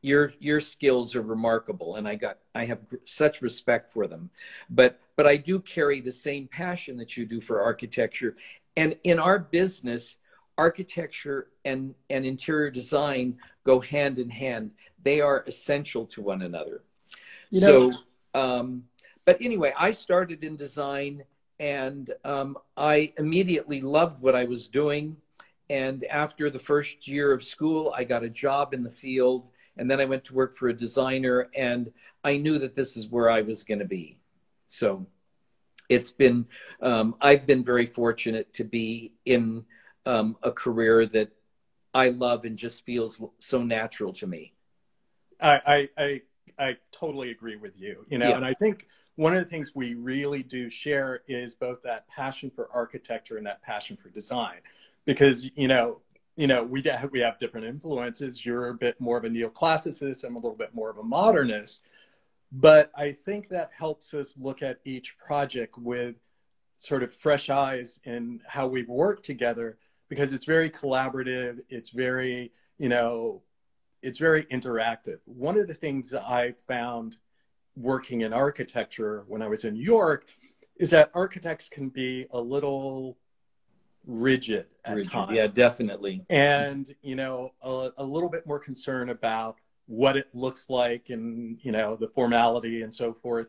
Your 0.02 0.34
your 0.40 0.62
skills 0.62 1.16
are 1.16 1.22
remarkable, 1.22 1.96
and 1.96 2.08
I 2.08 2.16
got 2.16 2.38
I 2.56 2.66
have 2.66 2.80
such 3.06 3.42
respect 3.42 3.90
for 3.90 4.08
them. 4.08 4.30
But 4.70 5.00
but 5.16 5.28
I 5.28 5.36
do 5.36 5.60
carry 5.60 6.02
the 6.02 6.12
same 6.12 6.48
passion 6.48 6.98
that 6.98 7.18
you 7.18 7.26
do 7.26 7.42
for 7.42 7.62
architecture, 7.62 8.36
and 8.78 8.96
in 9.04 9.20
our 9.20 9.40
business, 9.40 10.18
architecture 10.58 11.48
and, 11.64 11.96
and 12.10 12.26
interior 12.26 12.70
design 12.70 13.38
go 13.66 13.80
hand 13.80 14.20
in 14.20 14.30
hand. 14.30 14.72
They 15.04 15.22
are 15.22 15.44
essential 15.48 16.06
to 16.08 16.22
one 16.22 16.42
another. 16.42 16.84
You 17.50 17.62
know, 17.62 17.92
so, 17.92 17.98
um, 18.40 18.84
but 19.26 19.42
anyway, 19.42 19.74
I 19.78 19.92
started 19.92 20.44
in 20.44 20.56
design 20.56 21.24
and 21.60 22.14
um, 22.24 22.58
I 22.78 23.14
immediately 23.18 23.82
loved 23.82 24.22
what 24.22 24.36
I 24.36 24.44
was 24.46 24.68
doing. 24.68 25.16
And 25.70 26.04
after 26.06 26.50
the 26.50 26.60
first 26.60 27.08
year 27.08 27.32
of 27.32 27.44
school, 27.44 27.94
I 27.96 28.04
got 28.04 28.24
a 28.24 28.30
job 28.30 28.74
in 28.74 28.84
the 28.84 28.90
field. 28.90 29.52
And 29.78 29.90
then 29.90 30.02
I 30.02 30.06
went 30.06 30.26
to 30.26 30.34
work 30.34 30.58
for 30.58 30.68
a 30.68 30.74
designer, 30.74 31.50
and 31.56 31.90
I 32.26 32.36
knew 32.36 32.60
that 32.60 32.76
this 32.76 32.98
is 32.98 33.08
where 33.08 33.30
I 33.30 33.40
was 33.42 33.64
going 33.64 33.80
to 33.80 33.86
be. 33.86 34.18
So 34.68 35.08
it's 35.90 36.12
been, 36.12 36.46
um, 36.82 37.16
I've 37.20 37.46
been 37.46 37.64
very 37.64 37.86
fortunate 37.86 38.54
to 38.54 38.64
be 38.64 39.14
in 39.26 39.66
um, 40.06 40.38
a 40.44 40.52
career 40.52 41.06
that 41.08 41.30
I 41.94 42.10
love 42.10 42.46
and 42.46 42.58
just 42.58 42.86
feels 42.86 43.22
so 43.40 43.64
natural 43.64 44.14
to 44.14 44.28
me. 44.28 44.54
I, 45.42 45.60
I, 45.66 45.90
I, 45.98 46.22
I 46.60 46.78
totally 46.92 47.32
agree 47.32 47.56
with 47.56 47.80
you, 47.80 48.06
you 48.08 48.18
know, 48.18 48.30
yeah. 48.30 48.36
and 48.36 48.46
I 48.46 48.54
think 48.54 48.88
one 49.16 49.36
of 49.36 49.44
the 49.44 49.50
things 49.50 49.74
we 49.76 49.96
really 49.96 50.44
do 50.44 50.70
share 50.70 51.22
is 51.28 51.54
both 51.54 51.82
that 51.84 52.08
passion 52.08 52.50
for 52.50 52.70
architecture 52.74 53.38
and 53.38 53.46
that 53.46 53.62
passion 53.62 53.98
for 53.98 54.10
design 54.10 54.60
because, 55.06 55.50
you 55.56 55.68
know, 55.68 56.02
you 56.36 56.48
know, 56.48 56.64
we, 56.64 56.82
we 57.12 57.20
have 57.20 57.38
different 57.38 57.66
influences. 57.68 58.46
You're 58.46 58.70
a 58.70 58.74
bit 58.74 59.00
more 59.02 59.18
of 59.18 59.26
a 59.26 59.30
neoclassicist. 59.30 60.24
I'm 60.24 60.36
a 60.36 60.40
little 60.40 60.56
bit 60.56 60.74
more 60.74 60.90
of 60.90 60.98
a 60.98 61.04
modernist. 61.04 61.82
But 62.52 62.92
I 62.96 63.12
think 63.12 63.50
that 63.50 63.70
helps 63.78 64.14
us 64.14 64.34
look 64.38 64.62
at 64.62 64.80
each 64.84 65.18
project 65.18 65.78
with 65.78 66.16
sort 66.78 67.04
of 67.04 67.14
fresh 67.14 67.50
eyes 67.50 68.00
in 68.06 68.42
how 68.48 68.68
we've 68.68 68.90
worked 68.90 69.24
together 69.24 69.78
because 70.08 70.34
it's 70.34 70.46
very 70.46 70.70
collaborative. 70.70 71.60
It's 71.70 71.92
very, 71.92 72.52
you 72.78 72.90
know, 72.90 73.44
it's 74.02 74.18
very 74.18 74.46
interactive. 74.46 75.20
One 75.26 75.58
of 75.58 75.68
the 75.68 75.74
things 75.74 76.10
that 76.10 76.24
I 76.24 76.54
found 76.68 77.18
working 77.76 78.22
in 78.22 78.34
architecture 78.34 79.26
when 79.28 79.42
I 79.42 79.48
was 79.48 79.64
in 79.64 79.76
New 79.76 79.84
York 79.84 80.26
is 80.78 80.90
that 80.90 81.12
architects 81.14 81.70
can 81.70 81.90
be 81.90 82.26
a 82.32 82.40
little 82.40 83.18
rigid 84.06 84.66
at 84.86 84.96
rigid, 84.96 85.12
times. 85.12 85.32
Yeah, 85.34 85.48
definitely. 85.48 86.26
And, 86.30 86.94
you 87.02 87.16
know, 87.16 87.54
a, 87.62 87.92
a, 87.98 88.04
little 88.04 88.30
bit 88.30 88.48
more 88.48 88.60
concerned 88.60 89.12
about 89.12 89.58
what 89.90 90.16
it 90.16 90.28
looks 90.36 90.70
like 90.70 91.10
and, 91.10 91.58
you 91.64 91.72
know, 91.72 91.96
the 91.96 92.08
formality 92.10 92.84
and 92.84 92.94
so 92.94 93.12
forth. 93.12 93.48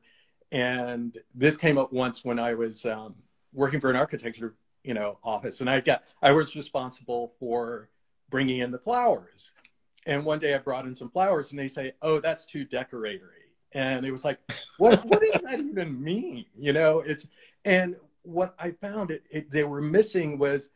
And 0.50 1.18
this 1.34 1.58
came 1.58 1.76
up 1.76 1.92
once 1.92 2.24
when 2.24 2.38
I 2.38 2.54
was 2.54 2.86
um, 2.86 3.14
working 3.52 3.78
for 3.78 3.90
an 3.90 3.96
architecture, 3.96 4.54
you 4.82 4.94
know, 4.94 5.18
office. 5.22 5.60
And 5.60 5.68
I 5.68 5.80
got, 5.80 6.02
I 6.22 6.32
was 6.32 6.56
responsible 6.56 7.34
for 7.38 7.90
bringing 8.30 8.60
in 8.60 8.70
the 8.70 8.78
flowers. 8.78 9.52
And 10.06 10.24
one 10.24 10.38
day 10.38 10.54
I 10.54 10.58
brought 10.58 10.86
in 10.86 10.94
some 10.94 11.10
flowers 11.10 11.50
and 11.50 11.58
they 11.58 11.68
say, 11.68 11.92
oh, 12.00 12.20
that's 12.20 12.46
too 12.46 12.64
decoratory. 12.64 13.50
And 13.72 14.06
it 14.06 14.10
was 14.10 14.24
like, 14.24 14.38
what, 14.78 15.04
what 15.04 15.20
does 15.20 15.42
that 15.42 15.60
even 15.60 16.02
mean? 16.02 16.46
You 16.58 16.72
know, 16.72 17.00
it's, 17.00 17.26
and 17.66 17.96
what 18.22 18.54
I 18.58 18.70
found 18.70 19.10
it, 19.10 19.28
it, 19.30 19.50
they 19.50 19.64
were 19.64 19.82
missing 19.82 20.38
was 20.38 20.70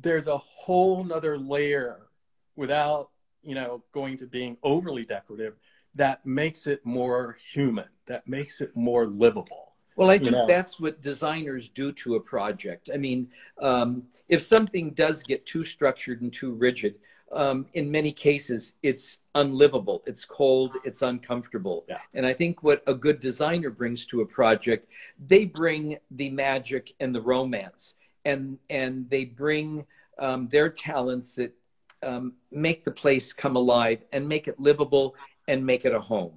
there's 0.00 0.26
a 0.26 0.38
whole 0.38 1.04
nother 1.04 1.38
layer 1.38 2.08
without 2.56 3.10
you 3.42 3.54
know 3.54 3.82
going 3.92 4.16
to 4.16 4.26
being 4.26 4.56
overly 4.62 5.04
decorative 5.04 5.54
that 5.94 6.24
makes 6.24 6.66
it 6.66 6.84
more 6.84 7.36
human 7.52 7.86
that 8.06 8.26
makes 8.26 8.60
it 8.60 8.74
more 8.76 9.06
livable 9.06 9.72
well 9.96 10.10
i 10.10 10.18
think 10.18 10.32
know? 10.32 10.46
that's 10.46 10.78
what 10.78 11.00
designers 11.00 11.68
do 11.68 11.92
to 11.92 12.16
a 12.16 12.20
project 12.20 12.90
i 12.92 12.96
mean 12.96 13.28
um, 13.60 14.02
if 14.28 14.42
something 14.42 14.90
does 14.90 15.22
get 15.22 15.44
too 15.46 15.64
structured 15.64 16.22
and 16.22 16.32
too 16.32 16.52
rigid 16.52 16.96
um, 17.32 17.66
in 17.74 17.90
many 17.90 18.12
cases, 18.12 18.74
it's 18.82 19.18
unlivable, 19.34 20.02
it's 20.06 20.24
cold, 20.24 20.72
it's 20.84 21.02
uncomfortable. 21.02 21.84
Yeah. 21.88 21.98
And 22.14 22.24
I 22.24 22.32
think 22.32 22.62
what 22.62 22.82
a 22.86 22.94
good 22.94 23.20
designer 23.20 23.70
brings 23.70 24.06
to 24.06 24.22
a 24.22 24.26
project, 24.26 24.88
they 25.26 25.44
bring 25.44 25.98
the 26.10 26.30
magic 26.30 26.94
and 27.00 27.14
the 27.14 27.20
romance, 27.20 27.94
and 28.24 28.58
and 28.70 29.08
they 29.10 29.24
bring 29.24 29.86
um, 30.18 30.48
their 30.48 30.70
talents 30.70 31.34
that 31.34 31.54
um, 32.02 32.34
make 32.50 32.84
the 32.84 32.90
place 32.90 33.32
come 33.32 33.56
alive 33.56 34.04
and 34.12 34.28
make 34.28 34.48
it 34.48 34.60
livable 34.60 35.16
and 35.46 35.64
make 35.64 35.84
it 35.84 35.94
a 35.94 36.00
home. 36.00 36.34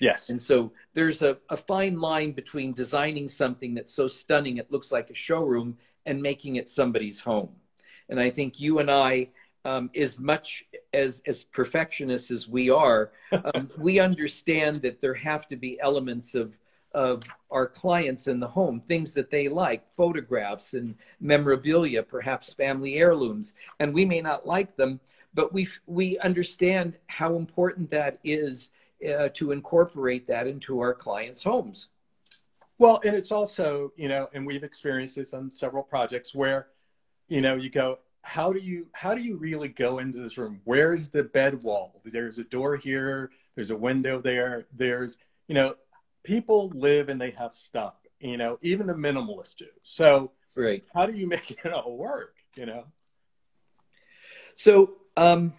Yes. 0.00 0.28
And 0.30 0.40
so 0.40 0.72
there's 0.92 1.22
a, 1.22 1.38
a 1.50 1.56
fine 1.56 1.98
line 2.00 2.32
between 2.32 2.72
designing 2.72 3.28
something 3.28 3.74
that's 3.74 3.94
so 3.94 4.08
stunning 4.08 4.56
it 4.56 4.70
looks 4.70 4.90
like 4.90 5.10
a 5.10 5.14
showroom 5.14 5.76
and 6.06 6.20
making 6.20 6.56
it 6.56 6.68
somebody's 6.68 7.20
home. 7.20 7.50
And 8.08 8.20
I 8.20 8.30
think 8.30 8.60
you 8.60 8.80
and 8.80 8.90
I 8.90 9.30
um, 9.64 9.90
as 9.96 10.18
much 10.18 10.64
as 10.92 11.22
as 11.26 11.44
perfectionists 11.44 12.30
as 12.30 12.46
we 12.46 12.68
are, 12.70 13.12
um, 13.54 13.68
we 13.78 13.98
understand 13.98 14.76
that 14.76 15.00
there 15.00 15.14
have 15.14 15.48
to 15.48 15.56
be 15.56 15.80
elements 15.80 16.34
of 16.34 16.56
of 16.94 17.22
our 17.50 17.66
clients 17.66 18.26
in 18.26 18.40
the 18.40 18.48
home, 18.48 18.80
things 18.80 19.14
that 19.14 19.30
they 19.30 19.48
like, 19.48 19.84
photographs 19.94 20.74
and 20.74 20.94
memorabilia, 21.20 22.02
perhaps 22.02 22.52
family 22.52 22.96
heirlooms, 22.96 23.54
and 23.80 23.92
we 23.92 24.04
may 24.04 24.20
not 24.20 24.46
like 24.46 24.76
them, 24.76 25.00
but 25.34 25.52
we 25.52 25.68
we 25.86 26.18
understand 26.18 26.98
how 27.06 27.36
important 27.36 27.90
that 27.90 28.18
is 28.24 28.70
uh, 29.08 29.28
to 29.34 29.52
incorporate 29.52 30.26
that 30.26 30.46
into 30.46 30.80
our 30.80 30.94
clients' 30.94 31.42
homes. 31.42 31.88
Well, 32.78 33.00
and 33.04 33.14
it's 33.14 33.32
also 33.32 33.92
you 33.96 34.08
know, 34.08 34.28
and 34.32 34.46
we've 34.46 34.64
experienced 34.64 35.16
this 35.16 35.34
on 35.34 35.52
several 35.52 35.82
projects 35.82 36.34
where 36.34 36.68
you 37.28 37.40
know 37.40 37.56
you 37.56 37.70
go 37.70 37.98
how 38.22 38.52
do 38.52 38.58
you 38.58 38.86
how 38.92 39.14
do 39.14 39.20
you 39.20 39.36
really 39.36 39.68
go 39.68 39.98
into 39.98 40.18
this 40.18 40.38
room? 40.38 40.60
Where's 40.64 41.10
the 41.10 41.24
bed 41.24 41.62
wall? 41.62 42.00
There's 42.04 42.38
a 42.38 42.44
door 42.44 42.76
here 42.76 43.30
there's 43.54 43.70
a 43.70 43.76
window 43.76 44.20
there 44.20 44.64
there's 44.72 45.18
you 45.48 45.54
know 45.54 45.74
people 46.24 46.70
live 46.74 47.08
and 47.08 47.20
they 47.20 47.30
have 47.30 47.52
stuff 47.52 47.94
you 48.18 48.36
know 48.36 48.58
even 48.62 48.86
the 48.86 48.94
minimalists 48.94 49.56
do. 49.56 49.66
So 49.82 50.32
right. 50.56 50.82
how 50.92 51.06
do 51.06 51.12
you 51.12 51.28
make 51.28 51.50
it 51.52 51.72
all 51.72 51.96
work 51.96 52.34
you 52.56 52.66
know? 52.66 52.84
So 54.54 54.96
um 55.16 55.52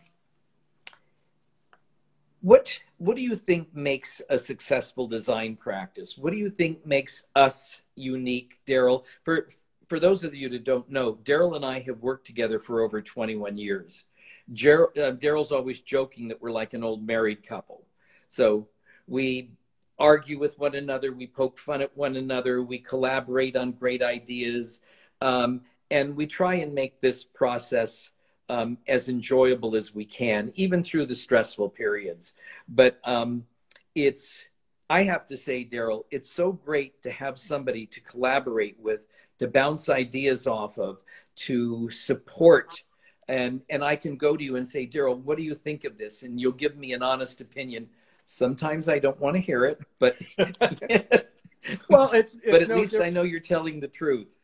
what 2.42 2.80
what 2.98 3.16
do 3.16 3.22
you 3.22 3.36
think 3.36 3.76
makes 3.76 4.22
a 4.30 4.38
successful 4.38 5.08
design 5.08 5.56
practice? 5.56 6.18
What 6.18 6.32
do 6.32 6.38
you 6.38 6.50
think 6.50 6.86
makes 6.86 7.26
us 7.36 7.82
unique 7.96 8.60
daryl? 8.68 9.04
For 9.24 9.48
for 9.88 10.00
those 10.00 10.24
of 10.24 10.34
you 10.34 10.50
that 10.50 10.64
don't 10.64 10.90
know, 10.90 11.16
Daryl 11.24 11.56
and 11.56 11.66
I 11.66 11.80
have 11.82 12.00
worked 12.00 12.26
together 12.26 12.60
for 12.60 12.82
over 12.82 13.02
21 13.02 13.58
years. 13.58 14.06
Uh, 14.50 15.14
Daryl's 15.14 15.52
always 15.52 15.80
joking 15.80 16.28
that 16.28 16.42
we're 16.42 16.52
like 16.52 16.74
an 16.74 16.84
old 16.84 17.06
married 17.06 17.44
couple. 17.44 17.86
So 18.30 18.68
we 19.08 19.52
argue 19.98 20.40
with 20.40 20.58
one 20.60 20.76
another, 20.76 21.12
we 21.14 21.28
poke 21.28 21.58
fun 21.58 21.82
at 21.82 21.96
one 21.96 22.16
another, 22.16 22.62
we 22.62 22.80
collaborate 22.80 23.56
on 23.56 23.72
great 23.72 24.04
ideas, 24.04 24.82
um, 25.22 25.62
and 25.92 26.16
we 26.16 26.26
try 26.26 26.56
and 26.56 26.74
make 26.74 27.00
this 27.00 27.24
process 27.24 28.12
um, 28.50 28.78
as 28.88 29.10
enjoyable 29.10 29.76
as 29.76 29.94
we 29.94 30.06
can, 30.06 30.52
even 30.56 30.84
through 30.84 31.06
the 31.06 31.16
stressful 31.16 31.70
periods. 31.70 32.34
But 32.68 33.00
um, 33.06 33.46
it's 33.96 34.48
I 34.90 35.04
have 35.04 35.26
to 35.28 35.38
say, 35.38 35.66
Daryl, 35.66 36.04
it's 36.12 36.30
so 36.30 36.52
great 36.52 37.02
to 37.04 37.12
have 37.12 37.40
somebody 37.40 37.88
to 37.88 38.00
collaborate 38.02 38.80
with, 38.80 39.08
to 39.40 39.48
bounce 39.48 39.90
ideas 39.90 40.46
off 40.46 40.78
of, 40.78 41.00
to 41.38 41.90
support. 41.90 42.84
And, 43.28 43.62
and 43.70 43.84
I 43.84 43.96
can 43.96 44.16
go 44.16 44.38
to 44.38 44.44
you 44.44 44.58
and 44.58 44.68
say, 44.68 44.86
Daryl, 44.86 45.18
what 45.18 45.38
do 45.38 45.44
you 45.44 45.56
think 45.56 45.86
of 45.86 45.98
this? 45.98 46.22
And 46.22 46.40
you'll 46.40 46.52
give 46.52 46.78
me 46.78 46.94
an 46.94 47.02
honest 47.02 47.42
opinion. 47.42 47.90
Sometimes 48.26 48.90
I 48.90 49.00
don't 49.00 49.20
want 49.20 49.36
to 49.36 49.42
hear 49.42 49.66
it, 49.66 49.82
but 50.00 50.18
well, 51.90 52.12
it's, 52.12 52.34
it's 52.34 52.46
but 52.46 52.62
at 52.62 52.70
no 52.70 52.76
least 52.76 52.96
I 52.96 53.10
know 53.10 53.24
you're 53.24 53.40
telling 53.40 53.80
the 53.80 53.88
truth. 53.88 54.38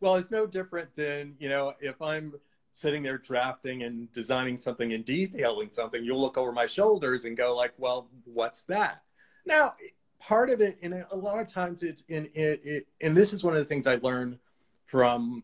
Well, 0.00 0.16
it's 0.16 0.30
no 0.30 0.46
different 0.46 0.94
than 0.94 1.34
you 1.38 1.48
know 1.48 1.74
if 1.80 2.00
I'm 2.00 2.34
sitting 2.76 3.02
there 3.02 3.18
drafting 3.18 3.84
and 3.84 4.12
designing 4.12 4.56
something 4.56 4.92
and 4.92 5.04
detailing 5.04 5.70
something, 5.70 6.04
you'll 6.04 6.20
look 6.20 6.36
over 6.36 6.52
my 6.52 6.66
shoulders 6.66 7.24
and 7.24 7.34
go 7.34 7.56
like, 7.56 7.72
well, 7.78 8.08
what's 8.24 8.64
that? 8.64 9.02
Now, 9.46 9.72
part 10.20 10.50
of 10.50 10.60
it, 10.60 10.76
and 10.82 11.04
a 11.10 11.16
lot 11.16 11.38
of 11.38 11.50
times 11.50 11.82
it's 11.82 12.02
in 12.08 12.28
it, 12.34 12.64
it, 12.64 12.86
and 13.00 13.16
this 13.16 13.32
is 13.32 13.42
one 13.42 13.54
of 13.54 13.60
the 13.60 13.64
things 13.64 13.86
I 13.86 13.96
learned 13.96 14.38
from 14.84 15.42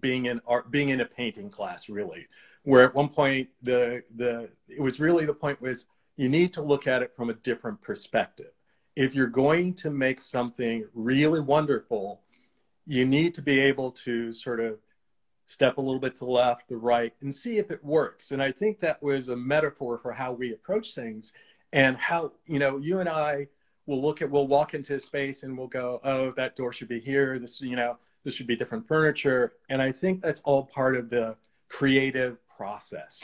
being 0.00 0.26
in 0.26 0.40
art, 0.46 0.70
being 0.70 0.88
in 0.88 1.00
a 1.00 1.04
painting 1.04 1.50
class, 1.50 1.88
really, 1.88 2.26
where 2.62 2.84
at 2.84 2.94
one 2.94 3.08
point 3.08 3.48
the 3.62 4.02
the 4.16 4.50
it 4.68 4.80
was 4.80 4.98
really 4.98 5.26
the 5.26 5.34
point 5.34 5.60
was 5.60 5.86
you 6.16 6.28
need 6.28 6.52
to 6.54 6.62
look 6.62 6.86
at 6.86 7.02
it 7.02 7.14
from 7.14 7.30
a 7.30 7.34
different 7.34 7.80
perspective. 7.82 8.52
If 8.94 9.14
you're 9.14 9.26
going 9.26 9.74
to 9.74 9.90
make 9.90 10.20
something 10.20 10.86
really 10.94 11.40
wonderful, 11.40 12.22
you 12.86 13.04
need 13.04 13.34
to 13.34 13.42
be 13.42 13.60
able 13.60 13.90
to 13.90 14.32
sort 14.32 14.60
of 14.60 14.78
step 15.46 15.78
a 15.78 15.80
little 15.80 16.00
bit 16.00 16.14
to 16.16 16.24
the 16.24 16.30
left, 16.30 16.68
the 16.68 16.76
right, 16.76 17.12
and 17.20 17.34
see 17.34 17.58
if 17.58 17.70
it 17.70 17.84
works. 17.84 18.30
And 18.30 18.42
I 18.42 18.50
think 18.50 18.78
that 18.80 19.02
was 19.02 19.28
a 19.28 19.36
metaphor 19.36 19.98
for 19.98 20.12
how 20.12 20.32
we 20.32 20.52
approach 20.52 20.94
things 20.94 21.32
and 21.72 21.96
how 21.96 22.32
you 22.46 22.58
know 22.58 22.78
you 22.78 23.00
and 23.00 23.08
i 23.08 23.46
will 23.86 24.00
look 24.00 24.22
at 24.22 24.30
we'll 24.30 24.46
walk 24.46 24.74
into 24.74 24.94
a 24.94 25.00
space 25.00 25.42
and 25.42 25.56
we'll 25.56 25.66
go 25.66 26.00
oh 26.04 26.30
that 26.32 26.56
door 26.56 26.72
should 26.72 26.88
be 26.88 27.00
here 27.00 27.38
this 27.38 27.60
you 27.60 27.76
know 27.76 27.96
this 28.24 28.34
should 28.34 28.46
be 28.46 28.56
different 28.56 28.86
furniture 28.86 29.54
and 29.68 29.82
i 29.82 29.90
think 29.90 30.22
that's 30.22 30.40
all 30.42 30.64
part 30.64 30.96
of 30.96 31.10
the 31.10 31.36
creative 31.68 32.38
process 32.48 33.22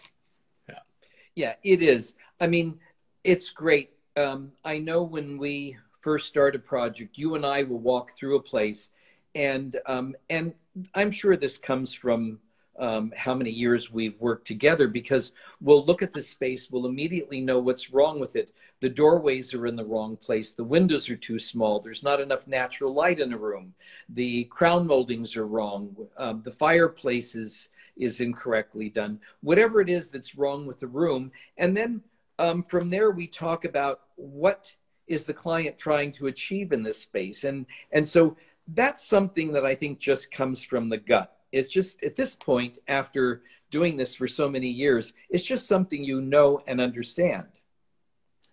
yeah 1.35 1.55
it 1.63 1.83
is 1.83 2.15
i 2.41 2.47
mean 2.47 2.79
it's 3.25 3.51
great 3.51 3.91
um, 4.17 4.53
i 4.65 4.79
know 4.79 5.03
when 5.03 5.39
we 5.39 5.77
first 6.01 6.27
start 6.27 6.55
a 6.55 6.59
project 6.59 7.19
you 7.19 7.35
and 7.35 7.47
i 7.47 7.63
will 7.63 7.79
walk 7.79 8.13
through 8.13 8.37
a 8.37 8.43
place 8.43 8.89
and 9.35 9.77
um, 9.87 10.15
and 10.31 10.55
i'm 10.95 11.11
sure 11.11 11.37
this 11.37 11.59
comes 11.59 11.95
from 11.95 12.39
um, 12.79 13.13
how 13.17 13.35
many 13.35 13.51
years 13.51 13.93
we've 13.93 14.21
worked 14.21 14.47
together 14.47 14.89
because 14.89 15.33
we'll 15.61 15.85
look 15.85 16.03
at 16.03 16.13
the 16.13 16.23
space, 16.23 16.71
we'll 16.71 16.87
immediately 16.87 17.41
know 17.41 17.59
what's 17.59 17.93
wrong 17.93 18.19
with 18.19 18.35
it. 18.35 18.53
The 18.81 18.89
doorways 18.89 19.53
are 19.55 19.67
in 19.67 19.77
the 19.77 19.85
wrong 19.85 20.17
place, 20.17 20.55
the 20.55 20.65
windows 20.65 21.11
are 21.11 21.17
too 21.17 21.39
small, 21.39 21.81
there's 21.81 22.03
not 22.03 22.21
enough 22.21 22.47
natural 22.47 22.95
light 22.95 23.21
in 23.21 23.33
a 23.33 23.39
room, 23.39 23.75
the 24.09 24.45
crown 24.45 24.87
moldings 24.87 25.37
are 25.37 25.47
wrong, 25.47 25.95
um, 26.17 26.43
the 26.43 26.51
fireplace 26.51 27.35
is, 27.35 27.69
is 28.03 28.21
incorrectly 28.21 28.89
done, 28.89 29.21
whatever 29.43 29.81
it 29.81 29.89
is 29.89 30.11
that's 30.11 30.37
wrong 30.37 30.67
with 30.67 30.81
the 30.81 30.87
room. 30.87 31.33
And 31.57 31.77
then 31.77 32.03
um, 32.39 32.63
from 32.63 32.91
there, 32.91 33.11
we 33.11 33.27
talk 33.27 33.65
about 33.65 34.01
what 34.17 34.75
is 35.07 35.27
the 35.27 35.35
client 35.35 35.79
trying 35.79 36.13
to 36.13 36.27
achieve 36.27 36.73
in 36.73 36.83
this 36.83 36.99
space. 36.99 37.45
And, 37.45 37.67
and 37.93 38.07
so 38.07 38.37
that's 38.69 39.05
something 39.05 39.53
that 39.53 39.65
I 39.65 39.75
think 39.75 39.99
just 39.99 40.31
comes 40.31 40.63
from 40.63 40.89
the 40.89 40.99
gut. 40.99 41.37
It's 41.53 41.71
just 41.71 42.03
at 42.03 42.17
this 42.17 42.35
point 42.35 42.79
after 42.89 43.43
doing 43.71 43.97
this 43.97 44.15
for 44.15 44.29
so 44.29 44.49
many 44.49 44.69
years 44.69 45.13
it's 45.31 45.45
just 45.45 45.67
something 45.67 46.03
you 46.03 46.21
know 46.21 46.63
and 46.67 46.81
understand. 46.81 47.49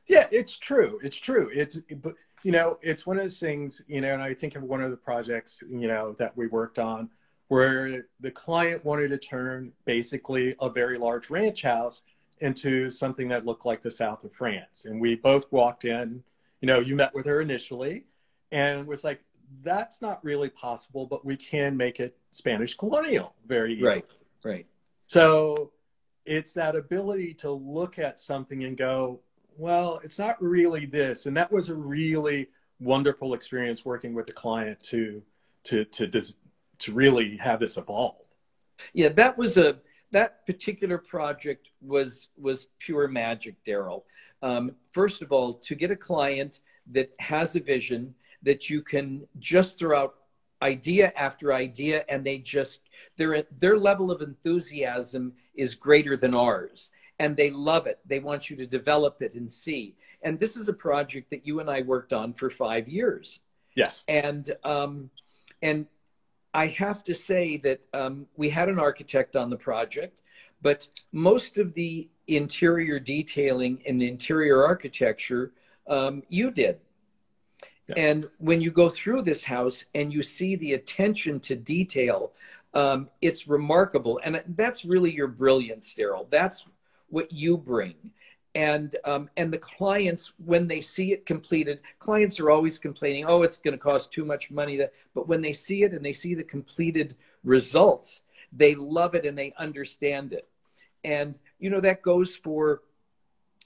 Yeah 0.08 0.28
it's 0.32 0.58
true. 0.58 1.00
It's 1.04 1.18
true. 1.18 1.50
It's 1.54 1.78
but 2.02 2.16
you 2.44 2.52
know 2.52 2.78
it's 2.82 3.06
one 3.06 3.18
of 3.18 3.24
those 3.24 3.40
things 3.40 3.82
you 3.88 4.02
know 4.02 4.14
and 4.14 4.22
i 4.22 4.34
think 4.34 4.56
of 4.56 4.64
one 4.64 4.82
of 4.82 4.92
the 4.92 4.98
projects 4.98 5.64
you 5.70 5.88
know 5.88 6.14
that 6.14 6.36
we 6.38 6.48
worked 6.48 6.80
on 6.80 7.10
where 7.50 8.08
the 8.20 8.32
client 8.32 8.84
wanted 8.84 9.10
to 9.10 9.18
turn 9.18 9.72
basically 9.86 10.56
a 10.62 10.70
very 10.70 10.98
large 10.98 11.30
ranch 11.30 11.62
house 11.62 12.02
into 12.40 12.90
something 12.90 13.28
that 13.28 13.46
looked 13.46 13.66
like 13.66 13.82
the 13.82 13.92
south 13.92 14.24
of 14.24 14.32
france 14.32 14.86
and 14.86 15.00
we 15.00 15.16
both 15.16 15.52
walked 15.52 15.84
in 15.84 16.24
you 16.62 16.68
know 16.68 16.80
you 16.80 16.96
met 16.96 17.14
with 17.14 17.26
her 17.26 17.42
initially 17.42 18.06
and 18.52 18.88
was 18.88 19.04
like 19.04 19.22
that's 19.64 20.02
not 20.02 20.24
really 20.24 20.50
possible, 20.50 21.06
but 21.06 21.26
we 21.26 21.36
can 21.36 21.76
make 21.76 22.00
it 22.00 22.18
Spanish 22.32 22.76
colonial 22.76 23.36
very 23.48 23.74
easily. 23.74 23.90
Right, 23.90 24.06
right. 24.44 24.66
So 25.08 25.72
it's 26.26 26.54
that 26.54 26.76
ability 26.76 27.34
to 27.36 27.52
look 27.52 28.00
at 28.00 28.20
something 28.20 28.64
and 28.64 28.78
go, 28.78 29.20
well, 29.58 30.00
it's 30.04 30.20
not 30.20 30.42
really 30.42 30.86
this. 30.86 31.26
And 31.26 31.36
that 31.36 31.52
was 31.52 31.70
a 31.70 31.76
really 31.76 32.50
wonderful 32.80 33.34
experience 33.34 33.84
working 33.84 34.14
with 34.14 34.28
the 34.28 34.34
client 34.34 34.80
to 34.82 35.22
to 35.64 35.84
to 35.86 36.08
to 36.80 36.94
really 36.94 37.38
have 37.38 37.60
this 37.60 37.78
evolve. 37.78 38.16
Yeah, 38.94 39.10
that 39.10 39.38
was 39.38 39.58
a 39.58 39.78
that 40.12 40.46
particular 40.46 40.98
project 40.98 41.70
was 41.82 42.30
was 42.38 42.68
pure 42.80 43.08
magic, 43.08 43.56
Daryl. 43.64 44.04
Um, 44.42 44.72
first 44.92 45.22
of 45.22 45.32
all, 45.32 45.56
to 45.56 45.76
get 45.76 45.92
a 45.92 45.96
client 45.96 46.62
that 46.92 47.14
has 47.20 47.56
a 47.56 47.60
vision 47.60 48.16
that 48.42 48.70
you 48.70 48.82
can 48.82 49.28
just 49.40 49.78
throw 49.78 50.00
out 50.00 50.16
idea 50.62 51.14
after 51.16 51.54
idea 51.54 52.04
and 52.10 52.26
they 52.26 52.38
just 52.38 52.82
their 53.16 53.44
their 53.60 53.78
level 53.78 54.12
of 54.12 54.22
enthusiasm 54.22 55.34
is 55.56 55.76
greater 55.76 56.18
than 56.18 56.34
ours. 56.34 56.92
And 57.22 57.36
they 57.36 57.50
love 57.50 57.86
it. 57.86 58.00
They 58.06 58.20
want 58.20 58.50
you 58.50 58.56
to 58.56 58.66
develop 58.66 59.22
it 59.22 59.34
and 59.34 59.52
see. 59.52 59.98
And 60.22 60.40
this 60.40 60.56
is 60.56 60.70
a 60.70 60.74
project 60.74 61.30
that 61.32 61.46
you 61.46 61.60
and 61.60 61.70
i 61.70 61.82
worked 61.82 62.14
on 62.14 62.34
for 62.34 62.50
five 62.50 62.88
years. 62.88 63.42
Yes. 63.76 64.06
And 64.08 64.56
um, 64.64 65.10
and 65.62 65.86
i 66.54 66.68
have 66.68 67.04
to 67.04 67.16
say 67.16 67.58
that 67.58 67.82
um, 67.94 68.28
we 68.36 68.50
had 68.50 68.70
an 68.70 68.80
architect 68.80 69.36
on 69.36 69.50
the 69.50 69.58
project 69.58 70.22
but 70.62 70.88
most 71.12 71.58
of 71.58 71.74
the 71.74 72.08
interior 72.28 73.00
detailing 73.00 73.82
and 73.88 74.02
interior 74.02 74.64
architecture 74.66 75.52
um, 75.88 76.22
you 76.30 76.52
did 76.52 76.80
and 77.98 78.28
when 78.38 78.62
you 78.62 78.72
go 78.72 78.90
through 78.90 79.24
this 79.24 79.44
house 79.44 79.86
and 79.96 80.14
you 80.14 80.22
see 80.22 80.56
the 80.56 80.74
attention 80.74 81.40
to 81.42 81.56
detail, 81.56 82.34
um, 82.74 83.10
it's 83.22 83.48
remarkable. 83.48 84.20
And 84.24 84.44
that's 84.50 84.86
really 84.86 85.12
your 85.12 85.28
brilliance, 85.28 85.96
Daryl. 85.98 86.30
That's 86.30 86.66
what 87.10 87.32
you 87.32 87.58
bring. 87.58 87.96
And 88.56 88.96
um, 89.06 89.30
and 89.38 89.54
the 89.54 89.60
clients, 89.60 90.34
when 90.44 90.68
they 90.68 90.82
see 90.82 91.12
it 91.12 91.26
completed, 91.26 91.82
clients 92.00 92.40
are 92.40 92.50
always 92.50 92.80
complaining, 92.80 93.26
"Oh, 93.28 93.44
it's 93.44 93.58
going 93.58 93.74
to 93.74 93.78
cost 93.78 94.12
too 94.12 94.26
much 94.26 94.50
money." 94.50 94.78
That, 94.78 94.94
but 95.14 95.28
when 95.28 95.42
they 95.42 95.54
see 95.54 95.84
it 95.84 95.94
and 95.94 96.04
they 96.04 96.14
see 96.14 96.34
the 96.34 96.44
completed 96.44 97.16
results, 97.44 98.24
they 98.52 98.74
love 98.74 99.14
it 99.14 99.26
and 99.26 99.38
they 99.38 99.54
understand 99.58 100.34
it. 100.34 100.48
And 101.04 101.40
you 101.60 101.70
know 101.70 101.80
that 101.82 102.02
goes 102.02 102.36
for 102.36 102.82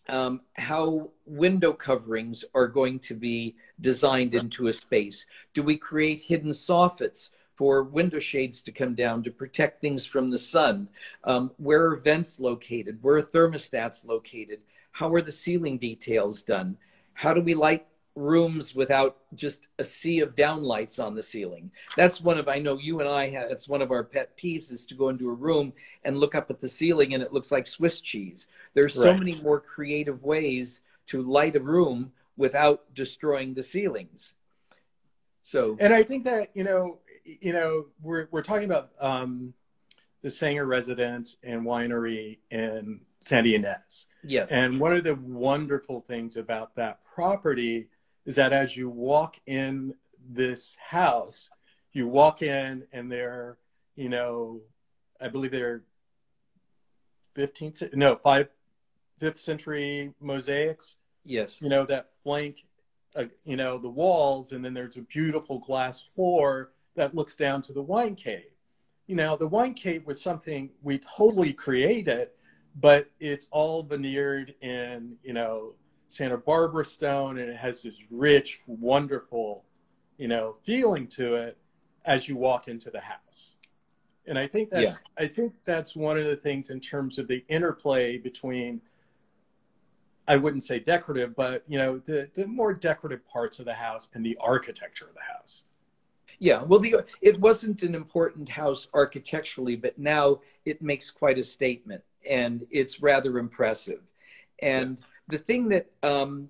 um, 0.10 0.42
how 0.54 1.12
window 1.26 1.74
coverings 1.74 2.44
are 2.54 2.68
going 2.68 3.00
to 3.00 3.14
be 3.14 3.56
designed 3.80 4.34
into 4.34 4.68
a 4.68 4.74
space. 4.74 5.26
Do 5.54 5.64
we 5.64 5.78
create 5.78 6.22
hidden 6.22 6.52
soffits 6.52 7.30
for 7.56 7.84
window 7.84 8.20
shades 8.20 8.62
to 8.64 8.72
come 8.72 8.96
down 8.96 9.24
to 9.24 9.32
protect 9.32 9.82
things 9.82 10.06
from 10.06 10.30
the 10.30 10.40
sun? 10.40 10.88
Um, 11.24 11.52
where 11.58 11.86
are 11.86 11.96
vents 11.96 12.40
located? 12.40 13.00
Where 13.02 13.18
are 13.18 13.22
thermostats 13.22 14.06
located? 14.06 14.60
How 14.92 15.14
are 15.14 15.22
the 15.22 15.32
ceiling 15.32 15.78
details 15.78 16.44
done? 16.44 16.78
How 17.14 17.34
do 17.34 17.42
we 17.42 17.54
light 17.54 17.86
rooms 18.16 18.76
without 18.76 19.18
just 19.34 19.68
a 19.80 19.84
sea 19.84 20.20
of 20.20 20.36
downlights 20.36 21.04
on 21.04 21.16
the 21.16 21.24
ceiling. 21.24 21.72
That's 21.98 22.22
one 22.22 22.38
of 22.38 22.48
I 22.48 22.60
know 22.60 22.78
you 22.78 23.00
and 23.00 23.10
I 23.10 23.30
have 23.30 23.50
it's 23.50 23.68
one 23.68 23.82
of 23.82 23.92
our 23.92 24.04
pet 24.04 24.38
peeves 24.38 24.72
is 24.72 24.86
to 24.88 24.96
go 24.96 25.10
into 25.10 25.30
a 25.30 25.34
room 25.34 25.74
and 26.04 26.20
look 26.20 26.36
up 26.36 26.50
at 26.50 26.60
the 26.60 26.70
ceiling 26.70 27.14
and 27.14 27.24
it 27.24 27.34
looks 27.34 27.52
like 27.52 27.66
Swiss 27.66 28.02
cheese. 28.02 28.48
There's 28.74 28.94
so 28.94 29.14
many 29.14 29.36
more 29.36 29.60
creative 29.60 30.24
ways 30.24 30.82
to 31.08 31.24
light 31.24 31.56
a 31.56 31.60
room 31.60 32.12
without 32.38 32.94
destroying 32.94 33.54
the 33.54 33.64
ceilings. 33.64 34.34
So 35.44 35.76
And 35.80 35.94
I 35.94 36.04
think 36.04 36.24
that, 36.24 36.50
you 36.54 36.64
know, 36.64 37.00
you 37.24 37.54
know, 37.54 37.88
we're 38.02 38.28
we're 38.32 38.42
talking 38.42 38.66
about 38.66 38.92
um 39.00 39.54
the 40.22 40.32
Sanger 40.32 40.66
residence 40.66 41.36
and 41.44 41.64
winery 41.64 42.40
in 42.50 43.02
Santa 43.20 43.50
Ynez. 43.50 44.06
Yes. 44.24 44.52
And 44.52 44.80
one 44.80 44.94
of 44.94 45.04
the 45.04 45.16
wonderful 45.16 46.02
things 46.08 46.38
about 46.38 46.76
that 46.76 47.00
property 47.14 47.90
is 48.26 48.36
that 48.38 48.54
as 48.54 48.78
you 48.78 48.90
walk 48.90 49.38
in 49.46 49.96
this 50.30 50.78
house, 50.80 51.50
you 51.92 52.08
walk 52.08 52.42
in 52.42 52.84
and 52.94 53.12
there 53.12 53.58
you 53.96 54.10
know, 54.10 54.62
I 55.22 55.28
believe 55.28 55.52
they're 55.52 55.84
15th, 57.36 57.94
no, 57.94 58.16
five, 58.16 58.50
fifth 59.20 59.38
century 59.38 60.14
mosaics. 60.20 60.98
Yes. 61.24 61.62
You 61.62 61.70
know, 61.70 61.86
that 61.86 62.10
flank, 62.24 62.66
uh, 63.16 63.26
you 63.46 63.56
know, 63.56 63.78
the 63.78 63.90
walls, 63.90 64.52
and 64.52 64.64
then 64.64 64.74
there's 64.74 64.98
a 64.98 65.02
beautiful 65.02 65.60
glass 65.60 66.02
floor 66.02 66.72
that 66.96 67.16
looks 67.16 67.36
down 67.36 67.62
to 67.64 67.74
the 67.74 67.82
wine 67.82 68.16
cave. 68.16 68.52
You 69.08 69.16
know, 69.16 69.36
the 69.36 69.48
wine 69.48 69.74
cave 69.74 70.06
was 70.06 70.22
something 70.22 70.70
we 70.82 71.00
totally 71.00 71.54
created, 71.54 72.30
but 72.80 73.08
it's 73.20 73.48
all 73.52 73.84
veneered 73.84 74.56
in, 74.62 75.18
you 75.24 75.34
know, 75.34 75.74
Santa 76.08 76.38
Barbara 76.38 76.86
stone 76.86 77.40
and 77.40 77.50
it 77.50 77.58
has 77.58 77.82
this 77.82 77.98
rich, 78.10 78.62
wonderful, 78.68 79.66
you 80.18 80.28
know, 80.28 80.56
feeling 80.64 81.08
to 81.08 81.36
it 81.36 81.58
as 82.06 82.28
you 82.28 82.38
walk 82.38 82.68
into 82.68 82.90
the 82.92 83.00
house. 83.00 83.56
And 84.26 84.40
I 84.40 84.48
think 84.48 84.70
that's 84.70 85.00
yeah. 85.18 85.24
I 85.24 85.28
think 85.28 85.54
that's 85.66 85.96
one 85.96 86.18
of 86.18 86.26
the 86.26 86.36
things 86.36 86.70
in 86.70 86.80
terms 86.80 87.20
of 87.20 87.28
the 87.28 87.44
interplay 87.50 88.18
between 88.18 88.82
I 90.28 90.38
wouldn't 90.38 90.64
say 90.64 90.80
decorative, 90.80 91.36
but 91.36 91.64
you 91.68 91.78
know, 91.78 91.98
the, 91.98 92.30
the 92.34 92.48
more 92.48 92.74
decorative 92.74 93.28
parts 93.28 93.60
of 93.60 93.66
the 93.66 93.74
house 93.74 94.10
and 94.14 94.26
the 94.26 94.38
architecture 94.40 95.06
of 95.06 95.14
the 95.14 95.34
house. 95.34 95.66
Yeah, 96.44 96.64
well, 96.64 96.80
the 96.80 97.06
it 97.22 97.40
wasn't 97.40 97.84
an 97.84 97.96
important 97.96 98.50
house 98.50 98.88
architecturally, 98.94 99.78
but 99.78 99.98
now 99.98 100.42
it 100.66 100.82
makes 100.82 101.10
quite 101.10 101.38
a 101.38 101.44
statement, 101.44 102.04
and 102.30 102.68
it's 102.70 103.02
rather 103.02 103.38
impressive. 103.38 104.02
And 104.62 105.00
yeah 105.00 105.06
the 105.28 105.38
thing 105.38 105.70
that 105.70 105.88
um, 106.04 106.50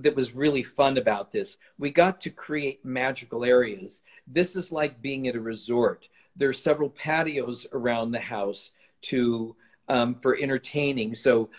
that 0.00 0.14
was 0.14 0.34
really 0.34 0.62
fun 0.62 0.98
about 0.98 1.32
this, 1.32 1.58
we 1.78 1.90
got 1.90 2.20
to 2.22 2.30
create 2.30 2.84
magical 2.84 3.44
areas. 3.44 4.02
This 4.26 4.56
is 4.56 4.72
like 4.72 5.02
being 5.02 5.28
at 5.28 5.36
a 5.36 5.40
resort. 5.40 6.08
There 6.36 6.48
are 6.48 6.54
several 6.54 6.90
patios 6.90 7.66
around 7.72 8.10
the 8.10 8.20
house 8.20 8.70
to 9.02 9.54
um, 9.88 10.14
for 10.14 10.36
entertaining. 10.36 11.14
So 11.14 11.50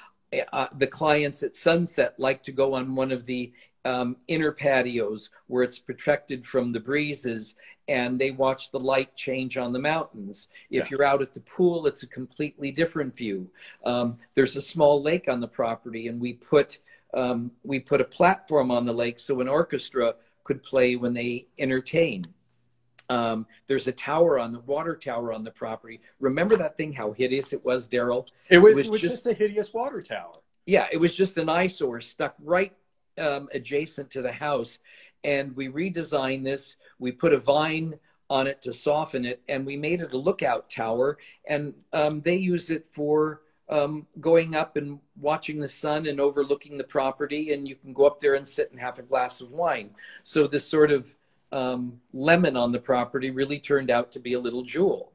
uh, 0.52 0.68
the 0.78 0.88
clients 0.88 1.44
at 1.44 1.56
Sunset 1.56 2.16
like 2.18 2.42
to 2.44 2.52
go 2.52 2.74
on 2.74 2.96
one 2.96 3.12
of 3.12 3.26
the 3.26 3.54
um, 3.86 4.16
inner 4.28 4.52
patios 4.52 5.30
where 5.48 5.64
it's 5.64 5.80
protected 5.80 6.46
from 6.46 6.72
the 6.72 6.80
breezes 6.80 7.56
and 7.88 8.18
they 8.18 8.32
watch 8.32 8.72
the 8.72 8.80
light 8.80 9.16
change 9.16 9.58
on 9.58 9.74
the 9.74 9.80
mountains. 9.80 10.48
If 10.70 10.86
yeah. 10.86 10.88
you're 10.92 11.04
out 11.04 11.22
at 11.22 11.34
the 11.34 11.42
pool, 11.42 11.86
it's 11.86 12.04
a 12.04 12.08
completely 12.08 12.72
different 12.72 13.16
view. 13.16 13.50
Um, 13.86 14.18
there's 14.36 14.56
a 14.56 14.62
small 14.62 15.02
lake 15.02 15.28
on 15.28 15.40
the 15.42 15.48
property, 15.48 16.08
and 16.08 16.20
we 16.20 16.34
put 16.34 16.80
um, 17.14 17.52
we 17.64 17.80
put 17.80 18.02
a 18.02 18.06
platform 18.06 18.72
on 18.72 18.86
the 18.86 18.94
lake 18.94 19.20
so 19.20 19.42
an 19.42 19.48
orchestra 19.48 20.16
could 20.44 20.64
play 20.64 20.96
when 20.96 21.14
they 21.14 21.48
entertain. 21.60 22.26
Um, 23.10 23.46
there's 23.68 23.88
a 23.88 23.92
tower 23.92 24.40
on 24.40 24.54
the 24.54 24.62
water 24.62 24.96
tower 24.96 25.34
on 25.34 25.44
the 25.44 25.52
property. 25.52 26.02
Remember 26.20 26.56
that 26.56 26.78
thing? 26.78 26.94
How 26.94 27.12
hideous 27.12 27.54
it 27.54 27.64
was, 27.64 27.88
Daryl. 27.88 28.26
It 28.50 28.58
was, 28.58 28.78
it 28.78 28.80
was, 28.80 28.88
it 28.88 28.92
was 28.92 29.02
just, 29.02 29.16
just 29.16 29.28
a 29.28 29.34
hideous 29.34 29.74
water 29.74 30.02
tower. 30.02 30.34
Yeah, 30.66 30.88
it 30.92 30.98
was 30.98 31.14
just 31.14 31.38
an 31.38 31.50
eyesore 31.50 32.00
stuck 32.00 32.36
right 32.40 32.74
um, 33.18 33.50
adjacent 33.54 34.12
to 34.12 34.22
the 34.22 34.32
house. 34.32 34.80
And 35.24 35.56
we 35.56 35.70
redesigned 35.70 36.44
this. 36.44 36.76
We 37.00 37.12
put 37.12 37.34
a 37.34 37.38
vine 37.38 37.98
on 38.30 38.48
it 38.48 38.62
to 38.64 38.74
soften 38.74 39.26
it, 39.26 39.42
and 39.48 39.66
we 39.66 39.78
made 39.78 40.02
it 40.02 40.14
a 40.14 40.18
lookout 40.18 40.70
tower. 40.70 41.18
And 41.48 41.74
um, 41.94 42.22
they 42.22 42.36
use 42.36 42.70
it 42.70 42.86
for 42.90 43.42
um, 43.70 44.08
going 44.20 44.56
up 44.56 44.76
and 44.76 45.00
watching 45.20 45.60
the 45.60 45.68
sun 45.68 46.08
and 46.08 46.20
overlooking 46.20 46.78
the 46.78 46.84
property, 46.84 47.54
and 47.54 47.68
you 47.68 47.76
can 47.76 47.94
go 47.94 48.06
up 48.06 48.20
there 48.20 48.36
and 48.36 48.48
sit 48.48 48.72
and 48.72 48.80
have 48.80 49.00
a 49.00 49.04
glass 49.04 49.42
of 49.42 49.52
wine. 49.52 49.92
So 50.24 50.48
this 50.48 50.68
sort 50.68 50.92
of 50.92 51.16
um, 51.52 52.02
lemon 52.14 52.58
on 52.58 52.72
the 52.72 52.80
property 52.80 53.30
really 53.30 53.60
turned 53.60 53.92
out 53.92 54.12
to 54.14 54.20
be 54.20 54.34
a 54.34 54.40
little 54.40 54.64
jewel. 54.64 55.12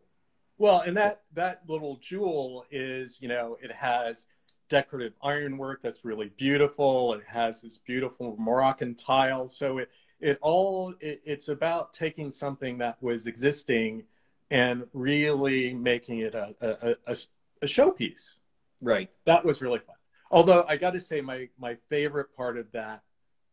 Well, 0.56 0.80
and 0.80 0.96
that 0.96 1.22
that 1.34 1.62
little 1.68 1.96
jewel 2.00 2.64
is, 2.70 3.18
you 3.20 3.28
know, 3.28 3.58
it 3.62 3.72
has 3.72 4.26
decorative 4.68 5.14
ironwork 5.22 5.82
that's 5.82 6.04
really 6.04 6.30
beautiful. 6.36 7.14
It 7.14 7.24
has 7.26 7.62
this 7.62 7.78
beautiful 7.78 8.36
Moroccan 8.38 8.94
tile. 8.94 9.48
So 9.48 9.78
it 9.78 9.90
it 10.20 10.38
all 10.42 10.94
it, 11.00 11.20
it's 11.24 11.48
about 11.48 11.92
taking 11.92 12.30
something 12.30 12.78
that 12.78 13.02
was 13.02 13.26
existing 13.26 14.04
and 14.50 14.86
really 14.92 15.74
making 15.74 16.20
it 16.20 16.34
a 16.34 16.54
a, 16.60 16.96
a, 17.06 17.16
a 17.62 17.66
showpiece. 17.66 18.36
Right. 18.80 19.10
That 19.24 19.44
was 19.44 19.60
really 19.60 19.80
fun. 19.80 19.96
Although 20.30 20.64
I 20.68 20.76
got 20.76 20.92
to 20.92 21.00
say, 21.00 21.20
my 21.20 21.48
my 21.58 21.76
favorite 21.88 22.36
part 22.36 22.58
of 22.58 22.70
that 22.72 23.02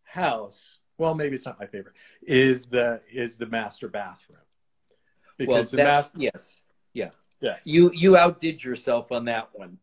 house, 0.04 0.80
well, 0.98 1.16
maybe 1.16 1.36
it's 1.36 1.46
not 1.46 1.60
my 1.60 1.68
favorite, 1.68 1.96
is 2.22 2.68
the 2.68 3.02
is 3.12 3.38
the 3.38 3.46
master 3.46 3.88
bathroom. 3.88 4.40
Because 5.38 5.74
well, 5.74 5.86
that's, 5.86 6.14
master, 6.14 6.20
yes, 6.20 6.62
yeah, 6.94 7.10
yes. 7.40 7.66
You 7.66 7.92
you 7.94 8.18
outdid 8.18 8.64
yourself 8.64 9.12
on 9.12 9.26
that 9.26 9.50
one. 9.54 9.78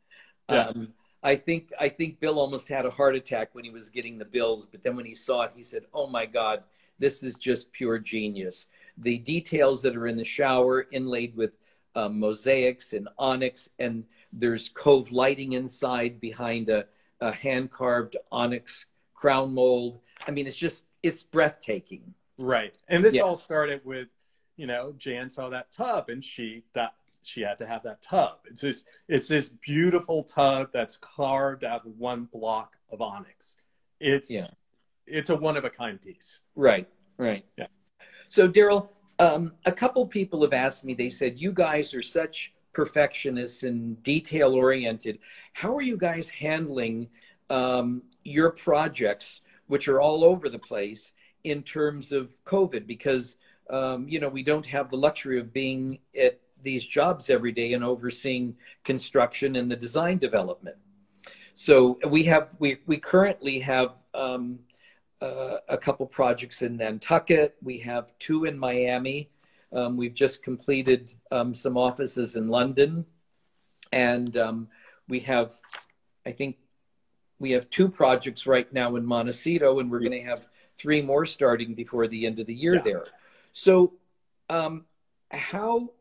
Yeah. 0.51 0.69
Um, 0.69 0.89
I 1.23 1.37
think 1.37 1.73
I 1.79 1.89
think 1.89 2.19
Bill 2.21 2.39
almost 2.39 2.69
had 2.69 2.85
a 2.85 2.91
heart 2.91 3.15
attack 3.15 3.55
when 3.55 3.65
he 3.65 3.71
was 3.71 3.91
getting 3.91 4.19
the 4.19 4.25
bills, 4.25 4.67
but 4.67 4.83
then 4.83 4.97
when 4.97 5.07
he 5.07 5.15
saw 5.15 5.43
it, 5.43 5.53
he 5.55 5.63
said, 5.63 5.85
"Oh 5.95 6.07
my 6.07 6.27
God, 6.27 6.65
this 6.99 7.23
is 7.23 7.37
just 7.37 7.73
pure 7.73 7.99
genius." 7.99 8.67
The 8.99 9.19
details 9.19 9.83
that 9.83 9.97
are 9.97 10.09
in 10.09 10.17
the 10.17 10.25
shower, 10.25 10.89
inlaid 10.91 11.37
with 11.37 11.53
um, 11.95 12.19
mosaics 12.19 12.93
and 12.93 13.09
onyx, 13.19 13.69
and 13.79 14.05
there's 14.33 14.69
cove 14.69 15.13
lighting 15.13 15.53
inside 15.53 16.21
behind 16.21 16.69
a, 16.69 16.87
a 17.21 17.31
hand 17.31 17.71
carved 17.71 18.17
onyx 18.33 18.87
crown 19.15 19.55
mold. 19.55 20.01
I 20.27 20.33
mean, 20.33 20.47
it's 20.47 20.57
just 20.57 20.87
it's 21.03 21.23
breathtaking. 21.23 22.15
Right, 22.39 22.77
and 22.89 23.05
this 23.05 23.15
yeah. 23.15 23.23
all 23.23 23.37
started 23.37 23.85
with, 23.85 24.09
you 24.57 24.67
know, 24.67 24.95
Jan 24.99 25.31
saw 25.31 25.51
that 25.51 25.71
tub 25.71 26.09
and 26.09 26.25
she 26.25 26.65
that 26.73 26.95
she 27.23 27.41
had 27.41 27.59
to 27.59 27.67
have 27.67 27.83
that 27.85 28.03
tub. 28.03 28.39
It's 28.47 28.61
this 28.61 28.85
it's 29.09 29.29
this 29.29 29.49
beautiful 29.49 30.23
tub 30.23 30.69
that's 30.73 30.97
carved 30.97 31.65
out 31.65 31.87
of 31.87 31.99
one 31.99 32.29
block 32.33 32.77
of 32.91 33.01
onyx. 33.01 33.57
It's 34.01 34.31
yeah. 34.31 34.49
it's 35.07 35.31
a 35.31 35.37
one 35.37 35.57
of 35.57 35.65
a 35.65 35.71
kind 35.71 36.01
piece. 36.01 36.41
Right, 36.57 36.89
right. 37.17 37.45
Yeah. 37.57 37.67
So 38.29 38.49
Daryl, 38.49 38.89
um, 39.19 39.53
a 39.67 39.73
couple 39.73 40.07
people 40.07 40.43
have 40.43 40.53
asked 40.53 40.85
me. 40.85 40.95
They 40.95 41.11
said 41.11 41.39
you 41.39 41.53
guys 41.53 41.95
are 41.95 42.03
such 42.03 42.53
perfectionists 42.73 43.63
and 43.63 44.03
detail 44.03 44.55
oriented. 44.55 45.19
How 45.53 45.77
are 45.77 45.83
you 45.83 45.97
guys 45.97 46.29
handling 46.31 47.09
um, 47.51 48.03
your 48.25 48.51
projects, 48.51 49.43
which 49.67 49.89
are 49.89 50.01
all 50.01 50.25
over 50.25 50.49
the 50.49 50.59
place, 50.59 51.13
in 51.45 51.63
terms 51.63 52.13
of 52.13 52.33
COVID? 52.45 52.87
Because 52.87 53.37
um, 53.71 54.09
you 54.09 54.19
know 54.19 54.29
we 54.29 54.43
don't 54.43 54.67
have 54.67 54.91
the 54.91 54.97
luxury 54.97 55.39
of 55.39 55.53
being 55.53 55.99
at 56.21 56.41
these 56.63 56.87
jobs 56.87 57.31
every 57.31 57.53
day 57.53 57.73
and 57.73 57.85
overseeing 57.85 58.57
construction 58.85 59.57
and 59.57 59.71
the 59.71 59.77
design 59.77 60.19
development. 60.19 60.77
So 61.55 61.99
we 62.09 62.25
have 62.25 62.57
we 62.59 62.79
we 62.87 62.97
currently 62.97 63.59
have 63.61 63.95
um, 64.15 64.59
uh, 65.21 65.59
a 65.69 65.79
couple 65.79 66.07
projects 66.07 66.63
in 66.63 66.77
Nantucket. 66.77 67.57
We 67.63 67.79
have 67.79 68.17
two 68.19 68.45
in 68.45 68.59
Miami. 68.59 69.31
Um, 69.73 69.97
we've 69.97 70.15
just 70.15 70.43
completed 70.43 71.13
um, 71.31 71.55
some 71.55 71.79
offices 71.79 72.37
in 72.37 72.49
London, 72.49 73.07
and 73.91 74.37
um, 74.37 74.69
we 75.09 75.21
have, 75.21 75.55
I 76.27 76.33
think, 76.33 76.57
we 77.39 77.53
have 77.53 77.71
two 77.71 77.89
projects 77.89 78.47
right 78.47 78.71
now 78.73 78.97
in 78.97 79.07
Montecito, 79.07 79.79
and 79.79 79.91
we're 79.91 80.01
going 80.01 80.13
to 80.13 80.23
have 80.23 80.47
three 80.77 81.01
more 81.01 81.25
starting 81.25 81.75
before 81.75 82.07
the 82.07 82.27
end 82.27 82.39
of 82.39 82.47
the 82.47 82.55
year 82.55 82.75
yeah. 82.77 82.83
there. 82.83 83.05
So, 83.53 83.95
um, 84.51 84.85
how 85.31 85.93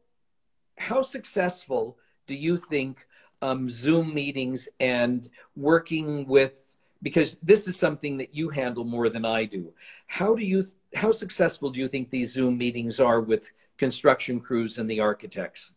how 0.81 1.01
successful 1.01 1.97
do 2.27 2.35
you 2.35 2.57
think 2.57 3.05
um, 3.41 3.69
Zoom 3.69 4.13
meetings 4.13 4.67
and 4.79 5.29
working 5.55 6.27
with 6.27 6.71
because 7.03 7.37
this 7.41 7.67
is 7.67 7.77
something 7.77 8.17
that 8.17 8.35
you 8.35 8.49
handle 8.49 8.83
more 8.83 9.09
than 9.09 9.25
I 9.25 9.45
do. 9.45 9.73
How 10.07 10.35
do 10.35 10.43
you 10.43 10.63
how 10.93 11.11
successful 11.11 11.69
do 11.69 11.79
you 11.79 11.87
think 11.87 12.09
these 12.09 12.33
Zoom 12.33 12.57
meetings 12.57 12.99
are 12.99 13.21
with 13.21 13.51
construction 13.77 14.39
crews 14.39 14.77
and 14.77 14.89
the 14.89 14.99
architects? 14.99 15.71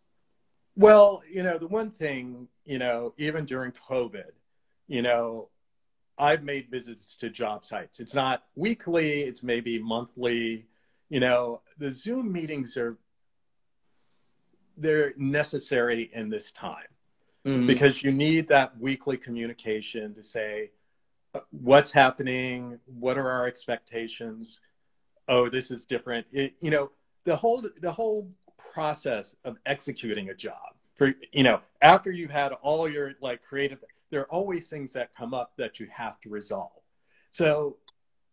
Well, 0.77 1.23
you 1.31 1.43
know, 1.43 1.57
the 1.57 1.69
one 1.69 1.91
thing, 1.91 2.49
you 2.65 2.79
know, 2.79 3.15
even 3.17 3.45
during 3.45 3.73
COVID, 3.73 4.33
you 4.89 5.03
know, 5.03 5.49
I've 6.19 6.43
made 6.43 6.71
visits 6.71 7.17
to 7.17 7.31
job 7.31 7.65
sites. 7.65 8.01
It's 8.01 8.15
not 8.15 8.45
weekly, 8.57 9.23
it's 9.23 9.43
maybe 9.43 9.79
monthly. 9.79 10.67
You 11.09 11.21
know, 11.21 11.61
the 11.79 11.93
Zoom 11.93 12.33
meetings 12.33 12.77
are 12.77 12.99
they're 14.77 15.15
necessary 15.17 16.11
in 16.13 16.29
this 16.29 16.53
time. 16.53 16.87
Mm-hmm. 17.47 17.67
because 17.67 18.03
you 18.03 18.11
need 18.11 18.49
that 18.49 18.73
weekly 18.79 19.19
communication 19.19 20.15
to 20.15 20.23
say 20.23 20.71
uh, 21.35 21.41
what's 21.51 21.91
happening? 21.91 22.79
What 22.87 23.19
are 23.19 23.29
our 23.29 23.47
expectations? 23.47 24.63
Oh 25.29 25.51
this 25.51 25.71
is 25.71 25.85
different. 25.85 26.27
It, 26.33 26.55
you 26.63 26.71
know 26.71 26.91
the 27.25 27.37
whole 27.37 27.63
the 27.83 27.93
whole 27.93 28.31
process 28.57 29.37
of 29.45 29.59
executing 29.67 30.31
a 30.31 30.35
job 30.35 30.73
for 30.95 31.13
you 31.33 31.43
know 31.43 31.61
after 31.83 32.11
you've 32.11 32.31
had 32.31 32.53
all 32.63 32.89
your 32.89 33.13
like 33.21 33.43
creative 33.43 33.85
there 34.09 34.23
are 34.23 34.33
always 34.33 34.71
things 34.71 34.95
that 34.95 35.15
come 35.15 35.35
up 35.35 35.53
that 35.59 35.79
you 35.79 35.87
have 35.93 36.19
to 36.23 36.31
resolve. 36.31 36.81
So 37.31 37.77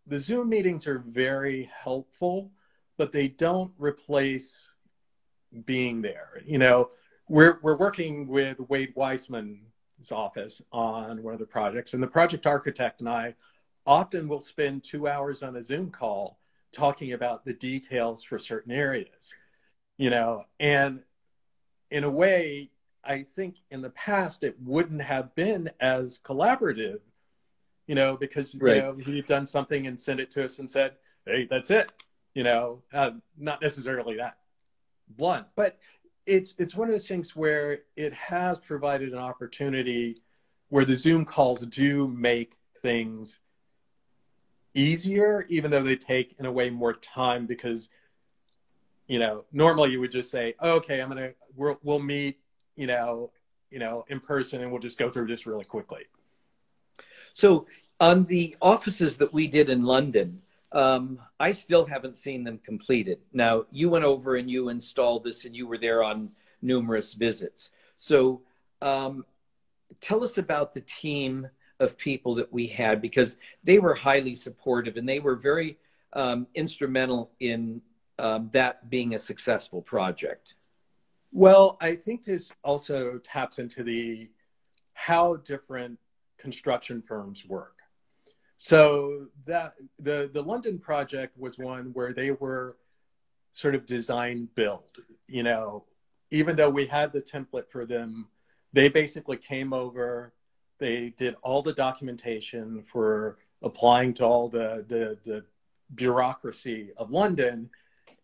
the 0.08 0.20
zoom 0.20 0.48
meetings 0.48 0.88
are 0.88 1.00
very 1.00 1.70
helpful 1.84 2.50
but 2.96 3.12
they 3.12 3.28
don't 3.28 3.74
replace 3.78 4.71
being 5.66 6.02
there. 6.02 6.42
You 6.46 6.58
know, 6.58 6.90
we're 7.28 7.60
we're 7.62 7.78
working 7.78 8.28
with 8.28 8.60
Wade 8.70 8.94
Weissman's 8.96 10.12
office 10.12 10.62
on 10.72 11.22
one 11.24 11.34
of 11.34 11.40
the 11.40 11.46
projects, 11.46 11.94
and 11.94 12.02
the 12.02 12.08
project 12.08 12.48
architect 12.48 13.02
and 13.02 13.10
I 13.10 13.36
often 13.86 14.28
will 14.28 14.42
spend 14.42 14.84
two 14.84 15.08
hours 15.08 15.44
on 15.44 15.56
a 15.56 15.64
Zoom 15.64 15.90
call 15.90 16.40
talking 16.72 17.14
about 17.14 17.46
the 17.46 17.54
details 17.54 18.24
for 18.24 18.40
certain 18.40 18.72
areas. 18.72 19.34
You 19.98 20.10
know, 20.10 20.46
and 20.60 21.02
in 21.90 22.04
a 22.04 22.10
way, 22.10 22.72
I 23.04 23.24
think 23.24 23.56
in 23.70 23.82
the 23.82 23.90
past 23.92 24.44
it 24.44 24.56
wouldn't 24.62 25.02
have 25.02 25.34
been 25.36 25.70
as 25.80 26.20
collaborative, 26.20 27.00
you 27.88 27.96
know, 27.96 28.18
because 28.18 28.56
right. 28.56 28.76
you 28.76 28.82
know 28.82 28.94
he'd 28.94 29.26
done 29.26 29.46
something 29.46 29.88
and 29.88 30.00
sent 30.00 30.20
it 30.20 30.32
to 30.32 30.44
us 30.44 30.60
and 30.60 30.70
said, 30.70 30.94
"Hey, 31.26 31.48
that's 31.50 31.70
it," 31.70 31.92
you 32.34 32.44
know, 32.44 32.82
uh, 32.94 33.12
not 33.38 33.62
necessarily 33.62 34.18
that 34.18 34.38
blunt, 35.18 35.48
but 35.56 35.80
it's 36.26 36.56
it's 36.58 36.76
one 36.76 36.88
of 36.88 36.94
those 36.94 37.08
things 37.08 37.36
where 37.36 37.80
it 37.96 38.14
has 38.14 38.58
provided 38.60 39.12
an 39.12 39.18
opportunity 39.18 40.16
where 40.70 40.86
the 40.86 40.96
Zoom 40.96 41.26
calls 41.26 41.62
do 41.62 42.08
make 42.08 42.58
things 42.82 43.40
easier, 44.74 45.46
even 45.50 45.72
though 45.72 45.84
they 45.84 45.96
take 45.96 46.36
in 46.40 46.46
a 46.46 46.52
way 46.52 46.70
more 46.70 46.94
time 46.94 47.46
because 47.46 47.90
you 49.08 49.20
know 49.20 49.46
normally 49.52 49.92
you 49.92 50.00
would 50.00 50.12
just 50.12 50.32
say, 50.32 50.56
oh, 50.60 50.76
okay, 50.76 51.02
I'm 51.02 51.10
gonna 51.10 51.32
we'll, 51.56 51.78
we'll 51.84 52.00
meet 52.00 52.40
you 52.76 52.88
know 52.88 53.32
you 53.70 53.80
know 53.80 54.06
in 54.08 54.20
person 54.20 54.62
and 54.62 54.72
we'll 54.72 54.82
just 54.82 54.98
go 54.98 55.10
through 55.10 55.28
this 55.28 55.46
really 55.46 55.66
quickly. 55.66 56.06
So 57.34 57.68
on 58.00 58.26
the 58.26 58.56
offices 58.62 59.18
that 59.18 59.34
we 59.34 59.48
did 59.48 59.70
in 59.70 59.84
London, 59.84 60.42
um, 60.72 61.20
I 61.40 61.52
still 61.52 61.86
haven't 61.86 62.16
seen 62.16 62.44
them 62.44 62.60
completed. 62.60 63.20
Now, 63.34 63.66
you 63.72 63.90
went 63.90 64.06
over 64.06 64.36
and 64.36 64.50
you 64.50 64.70
installed 64.70 65.24
this, 65.24 65.46
and 65.46 65.56
you 65.56 65.68
were 65.68 65.78
there 65.78 66.04
on 66.04 66.32
numerous 66.62 67.14
visits. 67.14 67.72
So, 67.98 68.42
um, 68.82 69.26
tell 70.00 70.24
us 70.24 70.38
about 70.38 70.74
the 70.74 70.82
team 70.82 71.48
of 71.80 71.98
people 71.98 72.36
that 72.36 72.52
we 72.54 72.68
had 72.68 73.02
because 73.02 73.38
they 73.64 73.80
were 73.80 73.96
highly 73.96 74.36
supportive 74.36 74.98
and 74.98 75.10
they 75.10 75.20
were 75.20 75.36
very 75.36 75.78
um, 76.14 76.48
instrumental 76.54 77.32
in 77.40 77.82
um, 78.20 78.50
that 78.54 78.90
being 78.90 79.16
a 79.16 79.20
successful 79.20 79.82
project. 79.82 80.56
Well, 81.32 81.78
I 81.82 81.96
think 81.96 82.24
this 82.24 82.52
also 82.64 83.18
taps 83.20 83.58
into 83.58 83.84
the 83.84 84.30
how 84.94 85.38
different 85.38 85.98
construction 86.38 87.02
firms 87.02 87.46
work. 87.46 87.80
So 88.58 89.28
that 89.46 89.76
the 90.00 90.30
the 90.34 90.42
London 90.42 90.78
project 90.80 91.38
was 91.38 91.58
one 91.58 91.92
where 91.94 92.14
they 92.14 92.32
were 92.32 92.78
sort 93.52 93.76
of 93.76 93.86
design 93.86 94.48
build. 94.56 94.98
You 95.28 95.44
know, 95.44 95.86
even 96.32 96.56
though 96.56 96.70
we 96.70 96.86
had 96.86 97.12
the 97.12 97.22
template 97.22 97.70
for 97.70 97.86
them, 97.86 98.28
they 98.74 98.90
basically 98.90 99.38
came 99.38 99.74
over. 99.74 100.34
They 100.80 101.14
did 101.18 101.36
all 101.42 101.62
the 101.62 101.74
documentation 101.74 102.84
for 102.84 103.38
applying 103.62 104.14
to 104.16 104.26
all 104.26 104.50
the 104.50 104.86
the, 104.88 105.18
the 105.26 105.44
bureaucracy 105.96 106.92
of 106.98 107.12
London, 107.12 107.70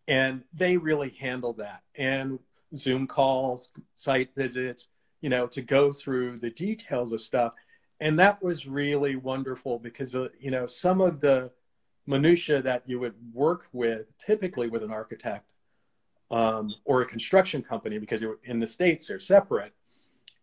and 0.08 0.44
they 0.54 0.78
really 0.78 1.10
handled 1.10 1.58
that. 1.58 1.84
And 1.96 2.40
Zoom 2.76 3.08
calls, 3.08 3.70
site 3.96 4.30
visits, 4.36 4.88
you 5.22 5.30
know, 5.30 5.48
to 5.48 5.62
go 5.62 5.92
through 5.92 6.40
the 6.40 6.50
details 6.50 7.12
of 7.12 7.22
stuff. 7.22 7.54
And 8.00 8.20
that 8.20 8.42
was 8.44 8.68
really 8.68 9.16
wonderful 9.16 9.80
because, 9.80 10.16
uh, 10.16 10.30
you 10.40 10.52
know, 10.52 10.68
some 10.68 11.02
of 11.02 11.20
the 11.20 11.52
minutia 12.06 12.62
that 12.62 12.84
you 12.86 13.00
would 13.00 13.16
work 13.34 13.68
with 13.74 14.18
typically 14.18 14.70
with 14.70 14.84
an 14.84 14.92
architect 14.92 15.52
um, 16.30 16.74
or 16.86 17.02
a 17.02 17.06
construction 17.06 17.62
company, 17.62 17.98
because 17.98 18.24
in 18.44 18.60
the 18.60 18.68
States 18.68 19.08
they're 19.08 19.20
separate, 19.20 19.74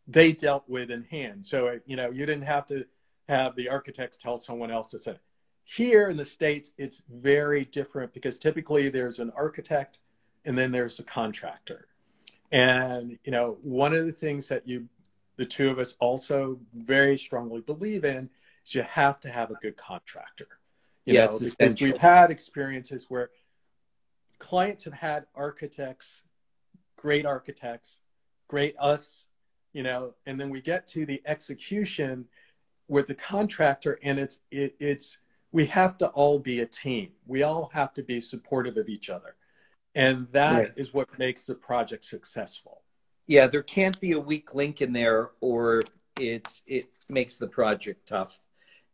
they 0.07 0.33
dealt 0.33 0.69
with 0.69 0.91
in 0.91 1.05
hand. 1.05 1.47
So, 1.47 1.79
you 1.87 1.97
know, 1.97 2.11
you 2.11 2.27
didn't 2.27 2.45
have 2.45 2.67
to 2.67 2.87
have 3.29 3.57
the 3.57 3.69
architects 3.69 4.17
tell 4.17 4.37
someone 4.37 4.71
else 4.71 4.89
to 4.91 4.99
say. 4.99 5.17
Here 5.65 6.11
in 6.11 6.17
the 6.17 6.25
States, 6.25 6.73
it's 6.77 7.03
very 7.11 7.65
different 7.65 8.13
because 8.13 8.39
typically 8.39 8.89
there's 8.91 9.19
an 9.19 9.33
architect 9.35 10.01
and 10.45 10.59
then 10.59 10.73
there's 10.73 10.99
a 10.99 11.05
contractor. 11.05 11.87
And, 12.53 13.19
you 13.25 13.33
know, 13.33 13.57
one 13.63 13.95
of 13.95 14.05
the 14.05 14.13
things 14.13 14.49
that 14.49 14.69
you, 14.69 14.87
the 15.37 15.45
two 15.45 15.71
of 15.71 15.79
us 15.79 15.95
also 16.01 16.59
very 16.75 17.17
strongly 17.19 17.61
believe 17.61 18.05
in 18.05 18.31
is 18.67 18.75
you 18.75 18.83
have 18.83 19.21
to 19.21 19.29
have 19.29 19.51
a 19.51 19.55
good 19.55 19.77
contractor. 19.77 20.49
You 21.05 21.15
yeah, 21.15 21.27
know, 21.27 21.27
because 21.27 21.43
essential. 21.43 21.89
we've 21.89 21.99
had 21.99 22.31
experiences 22.31 23.07
where 23.09 23.31
clients 24.39 24.85
have 24.85 24.95
had 24.95 25.27
architects, 25.35 26.23
great 26.97 27.27
architects, 27.27 27.99
great 28.49 28.75
us, 28.79 29.27
you 29.73 29.83
know, 29.83 30.15
and 30.27 30.41
then 30.41 30.51
we 30.51 30.61
get 30.61 30.87
to 30.89 31.05
the 31.05 31.21
execution 31.27 32.27
with 32.89 33.07
the 33.07 33.15
contractor 33.15 33.99
and 34.03 34.19
it's 34.19 34.41
it, 34.51 34.77
it's 34.79 35.19
we 35.53 35.67
have 35.67 35.99
to 35.99 36.09
all 36.09 36.39
be 36.39 36.61
a 36.61 36.67
team. 36.67 37.11
We 37.27 37.43
all 37.43 37.71
have 37.73 37.95
to 37.95 38.03
be 38.03 38.21
supportive 38.21 38.77
of 38.77 38.89
each 38.89 39.09
other. 39.09 39.37
And 39.95 40.27
that 40.33 40.53
right. 40.53 40.73
is 40.77 40.93
what 40.93 41.17
makes 41.19 41.47
the 41.47 41.55
project 41.55 42.05
successful. 42.05 42.83
Yeah, 43.27 43.47
there 43.47 43.63
can't 43.63 43.99
be 44.01 44.13
a 44.13 44.21
weak 44.21 44.55
link 44.55 44.83
in 44.83 44.93
there 44.93 45.31
or 45.41 45.83
it's 46.19 46.63
it 46.67 46.89
makes 47.09 47.39
the 47.39 47.47
project 47.47 48.07
tough 48.07 48.41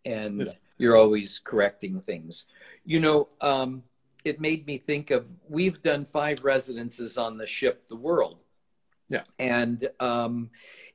and 0.05 0.47
yeah. 0.47 0.53
you're 0.79 0.97
always 0.97 1.41
correcting 1.43 1.99
things. 1.99 2.47
You 2.85 3.01
know, 3.01 3.29
um, 3.41 3.83
it 4.25 4.41
made 4.41 4.67
me 4.67 4.79
think 4.79 5.11
of 5.11 5.31
we've 5.49 5.83
done 5.83 6.05
five 6.05 6.45
residences 6.45 7.19
on 7.19 7.37
the 7.37 7.47
ship 7.47 7.89
the 7.89 7.97
world. 7.97 8.39
Yeah. 9.09 9.23
And 9.39 9.89
um, 9.99 10.51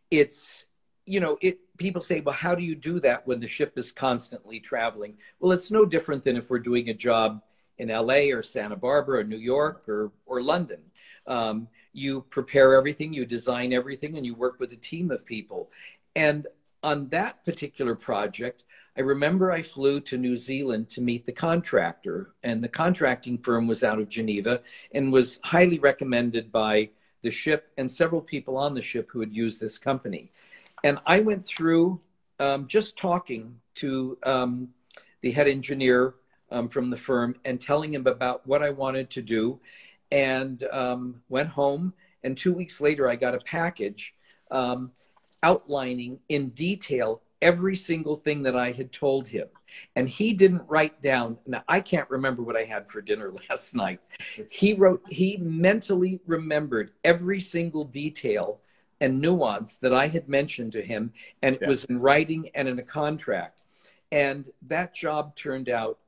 it's 0.10 0.66
you 1.06 1.20
know, 1.20 1.38
it 1.42 1.60
people 1.78 2.02
say, 2.02 2.22
well, 2.22 2.36
how 2.36 2.56
do 2.56 2.64
you 2.64 2.76
do 2.76 3.00
that 3.02 3.28
when 3.28 3.40
the 3.40 3.48
ship 3.48 3.78
is 3.78 3.92
constantly 3.92 4.60
traveling? 4.60 5.18
Well, 5.40 5.52
it's 5.52 5.72
no 5.72 5.86
different 5.86 6.24
than 6.24 6.36
if 6.36 6.50
we're 6.50 6.60
doing 6.60 6.90
a 6.90 6.94
job 6.94 7.42
in 7.78 7.90
LA 7.90 8.32
or 8.32 8.42
Santa 8.42 8.76
Barbara 8.76 9.20
or 9.20 9.24
New 9.24 9.38
York 9.38 9.88
or, 9.88 10.12
or 10.26 10.42
London. 10.42 10.80
Um, 11.28 11.68
you 11.96 12.22
prepare 12.30 12.76
everything, 12.76 13.14
you 13.14 13.26
design 13.26 13.74
everything, 13.74 14.18
and 14.18 14.26
you 14.26 14.36
work 14.36 14.60
with 14.60 14.72
a 14.74 14.78
team 14.78 15.12
of 15.12 15.26
people. 15.26 15.72
And 16.16 16.48
on 16.84 17.08
that 17.10 17.44
particular 17.46 17.96
project, 17.96 18.64
I 18.98 19.02
remember 19.02 19.52
I 19.52 19.62
flew 19.62 20.00
to 20.02 20.18
New 20.18 20.38
Zealand 20.38 20.90
to 20.90 21.02
meet 21.02 21.26
the 21.26 21.32
contractor, 21.32 22.34
and 22.44 22.64
the 22.64 22.70
contracting 22.70 23.38
firm 23.38 23.68
was 23.68 23.84
out 23.84 24.00
of 24.00 24.08
Geneva 24.08 24.62
and 24.94 25.12
was 25.12 25.40
highly 25.44 25.80
recommended 25.80 26.52
by 26.52 26.90
the 27.22 27.32
ship 27.32 27.72
and 27.78 27.90
several 27.90 28.22
people 28.22 28.56
on 28.56 28.74
the 28.74 28.82
ship 28.82 29.10
who 29.12 29.20
had 29.20 29.34
used 29.34 29.60
this 29.60 29.78
company. 29.78 30.32
And 30.84 31.00
I 31.06 31.22
went 31.22 31.46
through 31.46 32.00
um, 32.40 32.68
just 32.68 32.98
talking 32.98 33.60
to 33.76 34.18
um, 34.24 34.70
the 35.22 35.32
head 35.32 35.48
engineer 35.48 36.14
um, 36.52 36.70
from 36.70 36.90
the 36.90 36.98
firm 36.98 37.36
and 37.44 37.60
telling 37.60 37.94
him 37.94 38.06
about 38.08 38.46
what 38.46 38.62
I 38.62 38.70
wanted 38.70 39.10
to 39.12 39.22
do, 39.22 39.60
and 40.12 40.64
um, 40.72 41.22
went 41.30 41.50
home. 41.50 41.94
And 42.24 42.38
two 42.38 42.54
weeks 42.54 42.82
later, 42.82 43.10
I 43.10 43.16
got 43.16 43.36
a 43.36 43.40
package 43.40 44.16
um, 44.52 44.92
outlining 45.44 46.20
in 46.30 46.50
detail 46.50 47.22
every 47.42 47.76
single 47.76 48.16
thing 48.16 48.42
that 48.44 48.56
I 48.56 48.72
had 48.72 48.92
told 48.92 49.28
him. 49.28 49.48
And 49.96 50.10
he 50.10 50.34
didn't 50.34 50.64
write 50.68 51.02
down, 51.02 51.38
now 51.46 51.64
I 51.68 51.80
can't 51.80 52.10
remember 52.10 52.42
what 52.42 52.56
I 52.56 52.64
had 52.64 52.90
for 52.90 53.02
dinner 53.02 53.32
last 53.50 53.76
night. 53.76 54.00
He 54.50 54.74
wrote, 54.74 55.02
he 55.10 55.38
mentally 55.38 56.22
remembered 56.26 56.92
every 57.04 57.40
single 57.40 57.84
detail 57.84 58.62
and 59.02 59.20
nuance 59.20 59.78
that 59.78 59.94
I 59.94 60.08
had 60.08 60.30
mentioned 60.30 60.72
to 60.72 60.82
him, 60.82 61.12
and 61.42 61.56
it 61.56 61.62
yeah. 61.62 61.68
was 61.68 61.84
in 61.86 61.98
writing 61.98 62.50
and 62.56 62.68
in 62.68 62.80
a 62.80 62.84
contract. 62.84 63.64
And 64.12 64.50
that 64.64 64.96
job 64.96 65.36
turned 65.36 65.70
out 65.70 66.00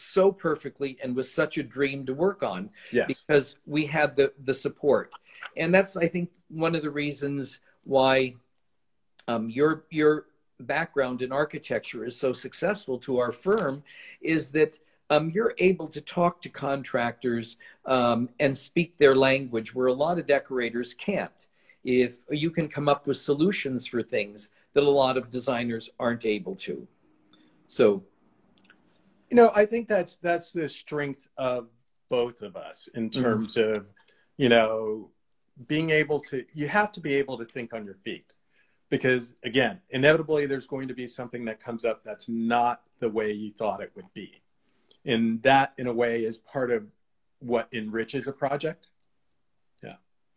so 0.00 0.32
perfectly 0.32 0.96
and 1.02 1.14
was 1.14 1.32
such 1.32 1.58
a 1.58 1.62
dream 1.62 2.06
to 2.06 2.14
work 2.14 2.42
on 2.42 2.70
yes. 2.92 3.06
because 3.08 3.56
we 3.66 3.86
had 3.86 4.14
the 4.16 4.32
the 4.44 4.54
support. 4.54 5.10
And 5.56 5.74
that's 5.74 5.96
i 5.96 6.08
think 6.08 6.30
one 6.48 6.74
of 6.74 6.82
the 6.82 6.90
reasons 6.90 7.60
why 7.84 8.34
um, 9.28 9.48
your 9.48 9.84
your 9.90 10.26
background 10.60 11.22
in 11.22 11.32
architecture 11.32 12.04
is 12.04 12.18
so 12.18 12.32
successful 12.32 12.98
to 12.98 13.18
our 13.18 13.32
firm 13.32 13.82
is 14.20 14.50
that 14.52 14.78
um, 15.10 15.30
you're 15.34 15.54
able 15.58 15.88
to 15.88 16.00
talk 16.00 16.40
to 16.40 16.48
contractors 16.48 17.56
um, 17.86 18.28
and 18.40 18.56
speak 18.56 18.96
their 18.96 19.14
language 19.14 19.74
where 19.74 19.88
a 19.88 19.92
lot 19.92 20.18
of 20.18 20.26
decorators 20.26 20.94
can't. 20.94 21.48
If 21.84 22.18
you 22.30 22.50
can 22.50 22.68
come 22.68 22.88
up 22.88 23.06
with 23.06 23.16
solutions 23.16 23.86
for 23.86 24.02
things 24.02 24.50
that 24.72 24.84
a 24.84 24.88
lot 24.88 25.16
of 25.16 25.30
designers 25.30 25.90
aren't 25.98 26.24
able 26.24 26.54
to. 26.56 26.86
So 27.66 28.04
you 29.32 29.36
know, 29.36 29.50
I 29.54 29.64
think 29.64 29.88
that's 29.88 30.16
that's 30.16 30.52
the 30.52 30.68
strength 30.68 31.26
of 31.38 31.68
both 32.10 32.42
of 32.42 32.54
us 32.54 32.86
in 32.94 33.08
mm-hmm. 33.08 33.22
terms 33.22 33.54
mm-hmm. 33.56 33.76
of, 33.76 33.86
you 34.36 34.50
know, 34.50 35.08
being 35.66 35.88
able 35.88 36.20
to 36.20 36.44
you 36.52 36.68
have 36.68 36.92
to 36.92 37.00
be 37.00 37.14
able 37.14 37.38
to 37.38 37.46
think 37.46 37.72
on 37.72 37.86
your 37.86 37.94
feet. 37.94 38.34
Because 38.90 39.32
again, 39.42 39.80
inevitably 39.88 40.44
there's 40.44 40.66
going 40.66 40.86
to 40.88 40.92
be 40.92 41.08
something 41.08 41.46
that 41.46 41.60
comes 41.60 41.86
up 41.86 42.04
that's 42.04 42.28
not 42.28 42.82
the 43.00 43.08
way 43.08 43.32
you 43.32 43.52
thought 43.52 43.80
it 43.80 43.90
would 43.96 44.12
be. 44.12 44.42
And 45.06 45.42
that 45.44 45.72
in 45.78 45.86
a 45.86 45.94
way 45.94 46.26
is 46.26 46.36
part 46.36 46.70
of 46.70 46.84
what 47.38 47.68
enriches 47.72 48.26
a 48.26 48.32
project. 48.32 48.90
Yeah. 49.82 49.94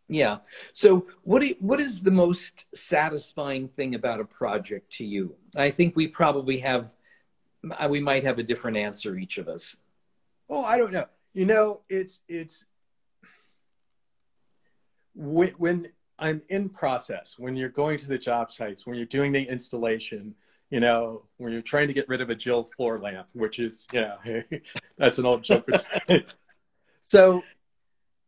Yeah. 0.08 0.38
So 0.72 1.06
what 1.22 1.42
you, 1.42 1.56
what 1.60 1.82
is 1.82 2.02
the 2.02 2.10
most 2.10 2.64
satisfying 2.74 3.68
thing 3.68 3.94
about 3.94 4.20
a 4.20 4.24
project 4.24 4.90
to 4.92 5.04
you? 5.04 5.36
I 5.54 5.70
think 5.70 5.94
we 5.94 6.06
probably 6.06 6.60
have 6.60 6.95
we 7.88 8.00
might 8.00 8.24
have 8.24 8.38
a 8.38 8.42
different 8.42 8.76
answer 8.76 9.16
each 9.16 9.38
of 9.38 9.48
us. 9.48 9.76
Oh 10.48 10.64
i 10.64 10.78
don't 10.78 10.92
know. 10.92 11.06
You 11.34 11.46
know 11.46 11.80
it's 11.88 12.22
it's 12.28 12.64
when, 15.14 15.50
when 15.58 15.88
i'm 16.18 16.42
in 16.48 16.68
process 16.68 17.38
when 17.38 17.56
you're 17.56 17.68
going 17.68 17.98
to 17.98 18.08
the 18.08 18.18
job 18.18 18.50
sites 18.50 18.86
when 18.86 18.96
you're 18.96 19.06
doing 19.06 19.32
the 19.32 19.42
installation 19.42 20.34
you 20.70 20.80
know 20.80 21.22
when 21.36 21.52
you're 21.52 21.62
trying 21.62 21.88
to 21.88 21.94
get 21.94 22.08
rid 22.08 22.20
of 22.20 22.30
a 22.30 22.34
jill 22.34 22.64
floor 22.64 22.98
lamp 22.98 23.28
which 23.34 23.58
is 23.58 23.86
you 23.92 24.00
know 24.00 24.16
that's 24.98 25.18
an 25.18 25.26
old 25.26 25.42
joke. 25.42 25.68
So 27.08 27.42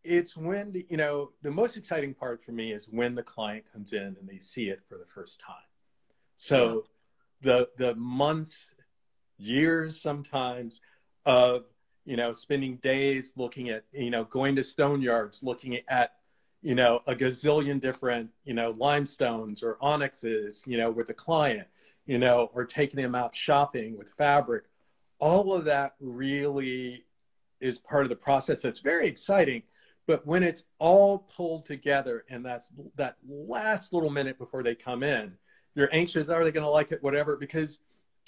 it's 0.04 0.36
when 0.36 0.72
the, 0.72 0.86
you 0.88 0.96
know 0.96 1.32
the 1.42 1.50
most 1.50 1.76
exciting 1.76 2.14
part 2.14 2.44
for 2.44 2.52
me 2.52 2.72
is 2.72 2.88
when 2.88 3.14
the 3.14 3.22
client 3.22 3.64
comes 3.72 3.92
in 3.92 4.16
and 4.18 4.28
they 4.28 4.38
see 4.38 4.68
it 4.68 4.80
for 4.88 4.96
the 4.96 5.06
first 5.06 5.40
time. 5.40 5.56
So 6.36 6.84
yeah. 7.42 7.66
the 7.76 7.86
the 7.86 7.94
months 7.96 8.70
years 9.38 10.00
sometimes 10.00 10.80
of 11.26 11.64
you 12.04 12.16
know 12.16 12.32
spending 12.32 12.76
days 12.76 13.32
looking 13.36 13.68
at 13.68 13.84
you 13.92 14.10
know 14.10 14.24
going 14.24 14.56
to 14.56 14.62
stone 14.62 15.00
yards 15.00 15.42
looking 15.42 15.78
at 15.88 16.12
you 16.62 16.74
know 16.74 17.00
a 17.06 17.14
gazillion 17.14 17.80
different 17.80 18.28
you 18.44 18.54
know 18.54 18.74
limestones 18.78 19.62
or 19.62 19.76
onyxes 19.80 20.62
you 20.66 20.76
know 20.76 20.90
with 20.90 21.08
a 21.10 21.14
client 21.14 21.66
you 22.06 22.18
know 22.18 22.50
or 22.54 22.64
taking 22.64 23.00
them 23.00 23.14
out 23.14 23.34
shopping 23.34 23.96
with 23.96 24.10
fabric. 24.10 24.64
All 25.20 25.52
of 25.52 25.64
that 25.64 25.94
really 26.00 27.04
is 27.60 27.76
part 27.76 28.04
of 28.04 28.08
the 28.08 28.16
process. 28.16 28.64
It's 28.64 28.80
very 28.80 29.08
exciting 29.08 29.62
but 30.08 30.26
when 30.26 30.42
it's 30.42 30.64
all 30.80 31.18
pulled 31.18 31.66
together 31.66 32.24
and 32.28 32.44
that's 32.44 32.72
that 32.96 33.16
last 33.28 33.92
little 33.92 34.10
minute 34.10 34.38
before 34.38 34.64
they 34.64 34.74
come 34.74 35.04
in 35.04 35.32
you're 35.76 35.90
anxious 35.92 36.28
are 36.28 36.42
they 36.42 36.50
going 36.50 36.64
to 36.64 36.70
like 36.70 36.90
it 36.90 37.00
whatever 37.02 37.36
because 37.36 37.80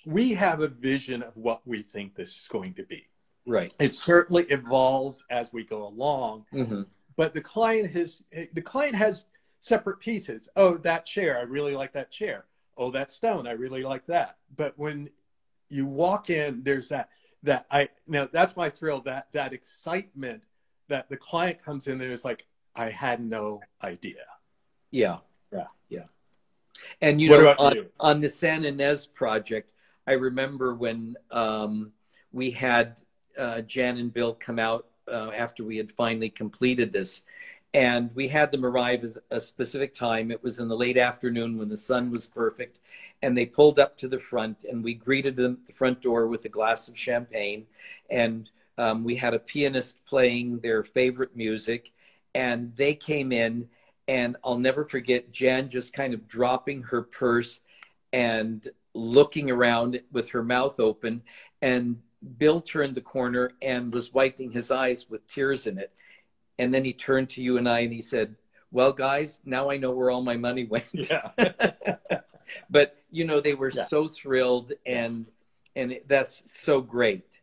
we 0.04 0.34
have 0.34 0.60
a 0.60 0.68
vision 0.68 1.22
of 1.22 1.36
what 1.36 1.66
we 1.66 1.82
think 1.82 2.14
this 2.14 2.36
is 2.36 2.48
going 2.48 2.74
to 2.74 2.84
be. 2.84 3.06
Right. 3.46 3.74
It 3.78 3.94
certainly 3.94 4.44
evolves 4.44 5.24
as 5.30 5.52
we 5.52 5.64
go 5.64 5.86
along, 5.86 6.44
mm-hmm. 6.52 6.82
but 7.16 7.34
the 7.34 7.40
client 7.40 7.90
has 7.92 8.22
the 8.52 8.62
client 8.62 8.94
has 8.94 9.26
separate 9.60 10.00
pieces. 10.00 10.48
Oh, 10.56 10.76
that 10.78 11.06
chair, 11.06 11.38
I 11.38 11.42
really 11.42 11.74
like 11.74 11.92
that 11.94 12.10
chair. 12.10 12.44
Oh, 12.76 12.90
that 12.92 13.10
stone, 13.10 13.46
I 13.46 13.52
really 13.52 13.82
like 13.82 14.06
that. 14.06 14.36
But 14.56 14.78
when 14.78 15.08
you 15.68 15.86
walk 15.86 16.30
in, 16.30 16.62
there's 16.62 16.88
that 16.90 17.08
that 17.42 17.66
I 17.70 17.88
now 18.06 18.28
that's 18.30 18.56
my 18.56 18.68
thrill 18.68 19.00
that 19.02 19.28
that 19.32 19.52
excitement 19.52 20.44
that 20.88 21.08
the 21.08 21.16
client 21.16 21.62
comes 21.62 21.86
in 21.86 22.00
and 22.00 22.12
is 22.12 22.24
like, 22.24 22.46
I 22.74 22.90
had 22.90 23.24
no 23.24 23.60
idea. 23.82 24.24
Yeah. 24.90 25.18
Yeah. 25.52 25.66
Yeah. 25.88 26.04
And 27.00 27.20
you 27.20 27.30
what 27.30 27.42
know, 27.42 27.54
on, 27.58 27.74
you? 27.74 27.90
on 28.00 28.20
the 28.20 28.28
San 28.28 28.64
Ynez 28.64 29.06
project, 29.06 29.72
I 30.06 30.12
remember 30.12 30.74
when 30.74 31.16
um, 31.30 31.92
we 32.32 32.50
had 32.50 33.00
uh, 33.38 33.60
Jan 33.62 33.98
and 33.98 34.12
Bill 34.12 34.34
come 34.34 34.58
out 34.58 34.86
uh, 35.10 35.30
after 35.34 35.64
we 35.64 35.76
had 35.76 35.90
finally 35.90 36.30
completed 36.30 36.92
this. 36.92 37.22
And 37.72 38.10
we 38.16 38.26
had 38.26 38.50
them 38.50 38.66
arrive 38.66 39.04
at 39.04 39.22
a 39.30 39.40
specific 39.40 39.94
time. 39.94 40.32
It 40.32 40.42
was 40.42 40.58
in 40.58 40.66
the 40.66 40.76
late 40.76 40.96
afternoon 40.96 41.56
when 41.56 41.68
the 41.68 41.76
sun 41.76 42.10
was 42.10 42.26
perfect. 42.26 42.80
And 43.22 43.38
they 43.38 43.46
pulled 43.46 43.78
up 43.78 43.96
to 43.98 44.08
the 44.08 44.18
front, 44.18 44.64
and 44.64 44.82
we 44.82 44.94
greeted 44.94 45.36
them 45.36 45.58
at 45.60 45.66
the 45.68 45.72
front 45.72 46.00
door 46.02 46.26
with 46.26 46.44
a 46.44 46.48
glass 46.48 46.88
of 46.88 46.98
champagne. 46.98 47.66
And 48.10 48.50
um, 48.76 49.04
we 49.04 49.14
had 49.14 49.34
a 49.34 49.38
pianist 49.38 50.04
playing 50.04 50.58
their 50.58 50.82
favorite 50.82 51.36
music. 51.36 51.92
And 52.34 52.74
they 52.74 52.94
came 52.94 53.30
in, 53.30 53.68
and 54.08 54.36
I'll 54.42 54.58
never 54.58 54.84
forget 54.84 55.30
Jan 55.30 55.68
just 55.68 55.92
kind 55.92 56.12
of 56.12 56.26
dropping 56.26 56.82
her 56.84 57.02
purse 57.02 57.60
and 58.12 58.68
looking 58.94 59.50
around 59.50 60.00
with 60.12 60.30
her 60.30 60.42
mouth 60.42 60.80
open. 60.80 61.22
And 61.62 62.00
Bill 62.38 62.60
turned 62.60 62.94
the 62.94 63.00
corner 63.00 63.52
and 63.62 63.92
was 63.92 64.12
wiping 64.12 64.50
his 64.50 64.70
eyes 64.70 65.08
with 65.08 65.26
tears 65.26 65.66
in 65.66 65.78
it. 65.78 65.92
And 66.58 66.74
then 66.74 66.84
he 66.84 66.92
turned 66.92 67.30
to 67.30 67.42
you 67.42 67.56
and 67.56 67.68
I 67.68 67.80
and 67.80 67.92
he 67.92 68.02
said, 68.02 68.36
Well, 68.70 68.92
guys, 68.92 69.40
now 69.44 69.70
I 69.70 69.76
know 69.78 69.92
where 69.92 70.10
all 70.10 70.22
my 70.22 70.36
money 70.36 70.64
went. 70.64 70.84
Yeah. 70.92 71.30
but 72.70 72.96
you 73.10 73.24
know, 73.24 73.40
they 73.40 73.54
were 73.54 73.70
Yeah. 73.74 73.84
so 73.84 74.08
thrilled 74.08 74.72
and 74.86 75.30
and 75.76 75.92
it- 75.92 76.08
that's 76.08 76.42
so 76.52 76.80
great. 76.80 77.40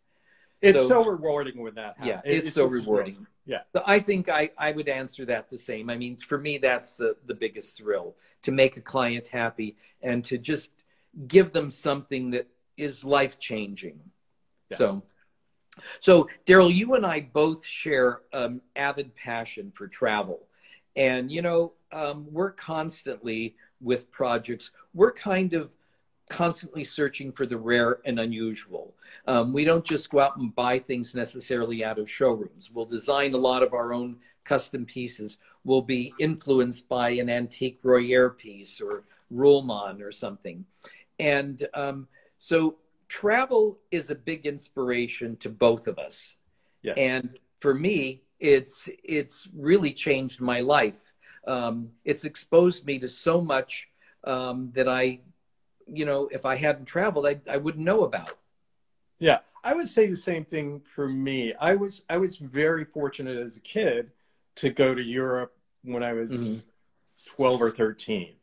It's 0.62 0.78
So- 0.80 0.88
so, 0.90 1.06
rewarding 1.06 1.62
when 1.62 1.76
that 1.76 1.98
happens. 1.98 2.08
Yeah, 2.08 2.22
It- 2.26 2.38
it's, 2.46 2.54
so 2.54 2.68
just 2.68 2.74
rewarding. 2.86 3.26
Yeah. 3.46 3.62
So 3.74 3.82
I 3.86 4.00
think 4.00 4.28
I, 4.28 4.52
I 4.58 4.72
would 4.74 4.90
answer 4.90 5.24
that 5.26 5.50
the 5.50 5.58
same. 5.58 5.90
I 5.90 5.96
mean, 5.96 6.18
for 6.18 6.38
me, 6.38 6.58
that's 6.58 6.98
the, 6.98 7.16
the 7.26 7.34
biggest 7.34 7.78
thrill 7.78 8.16
to 8.42 8.52
make 8.52 8.76
a 8.76 8.82
client 8.82 9.28
happy 9.28 9.78
and 10.02 10.26
to 10.26 10.38
just 10.38 10.72
give 11.28 11.52
them 11.54 11.72
something 11.72 12.32
that 12.32 12.48
is 12.78 13.04
life 13.04 13.40
changing. 13.40 14.00
Yeah. 14.70 14.78
So, 14.78 15.04
so 16.00 16.30
Daryl, 16.46 16.74
you 16.74 16.96
and 16.96 17.06
I 17.06 17.22
both 17.34 17.66
share 17.66 18.22
um, 18.34 18.62
avid 18.76 19.16
passion 19.16 19.72
for 19.74 19.88
travel, 19.88 20.48
and 20.96 21.32
you 21.32 21.42
know, 21.42 21.72
um, 21.92 22.28
we're 22.32 22.52
constantly 22.52 23.56
with 23.82 24.12
projects. 24.12 24.72
We're 24.94 25.14
kind 25.14 25.54
of 25.54 25.70
constantly 26.30 26.84
searching 26.84 27.32
for 27.32 27.46
the 27.46 27.58
rare 27.58 28.00
and 28.06 28.20
unusual. 28.20 28.94
Um, 29.28 29.54
we 29.54 29.64
don't 29.64 29.86
just 29.86 30.10
go 30.10 30.20
out 30.20 30.38
and 30.38 30.54
buy 30.54 30.80
things 30.80 31.16
necessarily 31.16 31.86
out 31.86 32.00
of 32.00 32.10
showrooms. 32.10 32.70
We'll 32.72 32.86
design 32.86 33.34
a 33.34 33.38
lot 33.38 33.64
of 33.64 33.74
our 33.74 33.94
own 33.94 34.18
custom 34.44 34.86
pieces. 34.86 35.38
We'll 35.64 35.82
be 35.82 36.14
influenced 36.20 36.90
by 36.90 37.12
an 37.12 37.30
antique 37.30 37.82
Royère 37.84 38.36
piece 38.36 38.82
or 38.82 39.04
Ruhlmann 39.34 40.02
or 40.02 40.12
something. 40.12 40.66
And 41.20 41.68
um, 41.74 42.08
so 42.38 42.78
travel 43.08 43.80
is 43.92 44.10
a 44.10 44.16
big 44.16 44.46
inspiration 44.46 45.38
to 45.38 45.50
both 45.50 45.88
of 45.88 45.98
us. 45.98 46.36
Yes. 46.84 46.98
And 46.98 47.38
for 47.60 47.74
me, 47.74 48.22
it's 48.40 48.90
it's 49.04 49.48
really 49.56 49.92
changed 49.92 50.42
my 50.42 50.62
life. 50.62 51.12
Um, 51.48 51.90
it's 52.06 52.26
exposed 52.26 52.86
me 52.86 53.00
to 53.00 53.08
so 53.08 53.42
much 53.42 53.88
um, 54.26 54.72
that 54.74 54.88
I, 54.88 55.22
you 55.88 56.06
know, 56.06 56.28
if 56.32 56.46
I 56.46 56.56
hadn't 56.56 56.86
traveled, 56.86 57.26
I, 57.26 57.40
I 57.50 57.58
wouldn't 57.58 57.86
know 57.86 58.04
about. 58.04 58.38
Yeah, 59.20 59.40
I 59.64 59.74
would 59.74 59.88
say 59.88 60.08
the 60.08 60.16
same 60.16 60.46
thing 60.46 60.82
for 60.82 61.08
me. 61.08 61.54
I 61.60 61.76
was 61.76 62.04
I 62.10 62.18
was 62.18 62.38
very 62.38 62.86
fortunate 62.86 63.38
as 63.38 63.58
a 63.58 63.62
kid 63.62 64.12
to 64.56 64.70
go 64.70 64.94
to 64.94 65.02
Europe 65.02 65.56
when 65.84 66.04
I 66.04 66.14
was 66.14 66.32
Mhm. 66.32 66.64
12 67.26 67.62
or 67.62 67.72
13. 67.72 68.36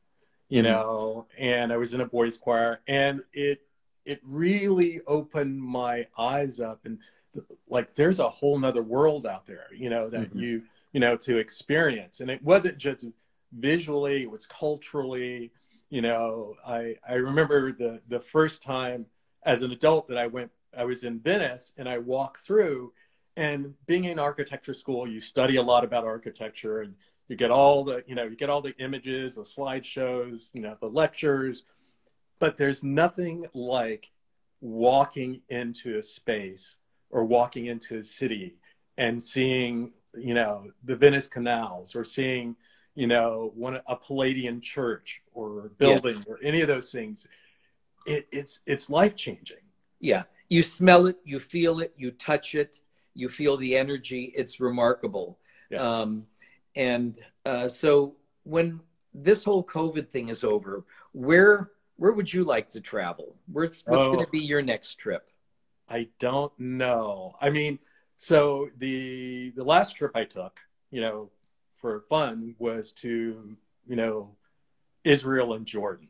You 0.48 0.62
Mhm. 0.62 0.62
know, 0.62 1.26
and 1.38 1.72
I 1.72 1.76
was 1.76 1.94
in 1.94 2.00
a 2.00 2.07
boys 2.07 2.37
choir 2.37 2.80
and 2.87 3.22
it 3.33 3.62
it 4.04 4.20
really 4.22 5.00
opened 5.07 5.61
my 5.61 6.07
eyes 6.18 6.61
up 6.61 6.85
and 6.85 6.98
like 7.68 7.94
there's 7.94 8.18
a 8.18 8.28
whole 8.28 8.59
nother 8.59 8.83
world 8.83 9.26
out 9.26 9.46
there, 9.46 9.66
you 9.76 9.90
know, 9.90 10.09
that 10.11 10.30
Mhm. 10.30 10.38
you 10.38 10.62
you 10.92 11.00
know 11.00 11.16
to 11.18 11.38
experience. 11.38 12.20
And 12.20 12.30
it 12.30 12.42
wasn't 12.42 12.78
just 12.78 13.07
visually, 13.52 14.22
it 14.22 14.30
was 14.30 14.46
culturally, 14.46 15.50
you 15.90 16.02
know, 16.02 16.54
I 16.66 16.96
I 17.09 17.14
remember 17.14 17.72
the 17.72 18.00
the 18.09 18.20
first 18.20 18.62
time 18.62 19.07
as 19.44 19.62
an 19.62 19.72
adult 19.72 20.09
that 20.09 20.18
I 20.18 20.26
went 20.26 20.50
I 20.76 20.85
was 20.85 21.04
in 21.04 21.20
Venice 21.20 21.72
and 21.76 21.88
I 21.88 21.98
walked 21.98 22.40
through 22.40 22.92
and 23.37 23.74
being 23.87 24.04
in 24.04 24.18
architecture 24.18 24.74
school 24.74 25.09
you 25.09 25.20
study 25.20 25.57
a 25.57 25.62
lot 25.62 25.85
about 25.85 26.04
architecture 26.04 26.80
and 26.83 26.94
you 27.28 27.37
get 27.37 27.50
all 27.50 27.84
the 27.84 28.02
you 28.06 28.14
know 28.14 28.24
you 28.24 28.37
get 28.37 28.50
all 28.50 28.60
the 28.60 28.76
images 28.78 29.37
the 29.37 29.42
slideshows 29.42 30.54
you 30.54 30.60
know 30.60 30.76
the 30.80 30.88
lectures 30.88 31.64
but 32.38 32.56
there's 32.58 32.82
nothing 32.82 33.46
like 33.54 34.10
walking 34.60 35.40
into 35.48 35.98
a 35.98 36.02
space 36.02 36.76
or 37.10 37.24
walking 37.24 37.66
into 37.66 37.98
a 37.98 38.04
city 38.04 38.56
and 38.98 39.22
seeing 39.22 39.92
you 40.14 40.34
know 40.34 40.70
the 40.84 40.96
Venice 40.96 41.28
canals 41.28 41.94
or 41.94 42.04
seeing 42.04 42.56
you 42.94 43.06
know 43.06 43.52
one 43.54 43.80
a 43.87 43.96
Palladian 43.96 44.60
church 44.60 45.22
or 45.32 45.70
building 45.78 46.22
or 46.26 46.38
any 46.42 46.60
of 46.60 46.68
those 46.68 46.90
things 46.92 47.26
it, 48.06 48.26
it's 48.30 48.60
it's 48.66 48.90
life 48.90 49.16
changing 49.16 49.58
Yeah, 50.00 50.24
you 50.48 50.62
smell 50.62 51.06
it, 51.06 51.16
you 51.24 51.40
feel 51.40 51.80
it, 51.80 51.92
you 51.96 52.10
touch 52.10 52.54
it, 52.54 52.80
you 53.14 53.28
feel 53.28 53.56
the 53.56 53.76
energy. 53.76 54.32
It's 54.37 54.60
remarkable. 54.60 55.38
Yes. 55.70 55.80
Um, 55.80 56.26
and 56.76 57.18
uh, 57.44 57.68
so 57.68 58.16
when 58.44 58.80
this 59.12 59.44
whole 59.44 59.64
COVID 59.64 60.08
thing 60.08 60.28
is 60.28 60.44
over, 60.44 60.84
where 61.12 61.70
where 61.96 62.12
would 62.12 62.32
you 62.32 62.42
like 62.44 62.70
to 62.70 62.80
travel? 62.80 63.37
Where's 63.52 63.82
what's 63.87 64.04
Oh. 64.06 64.12
going 64.12 64.24
to 64.24 64.30
be 64.30 64.40
your 64.40 64.62
next 64.62 64.96
trip? 64.96 65.30
I 65.88 66.08
don't 66.18 66.52
know. 66.58 67.37
I 67.40 67.50
mean, 67.50 67.78
so 68.16 68.70
the 68.78 69.52
the 69.54 69.64
last 69.64 69.96
trip 69.96 70.12
I 70.16 70.24
took, 70.24 70.58
you 70.90 71.00
know, 71.00 71.30
for 71.76 72.00
fun 72.00 72.56
was 72.58 72.92
to, 72.94 73.56
you 73.87 73.96
know, 73.96 74.34
Israel 75.04 75.52
and 75.54 75.66
Jordan, 75.66 76.08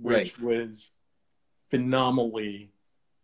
which 0.00 0.38
was 0.38 0.92
phenomenally 1.70 2.70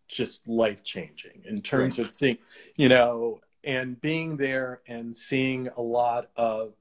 just 0.08 0.46
life 0.46 0.84
changing 0.84 1.42
in 1.44 1.62
terms 1.62 1.98
of 1.98 2.14
seeing, 2.14 2.38
you 2.76 2.88
know, 2.88 3.40
and 3.66 4.00
being 4.00 4.36
there 4.36 4.80
and 4.86 5.14
seeing 5.14 5.68
a 5.76 5.82
lot 5.82 6.30
of, 6.36 6.72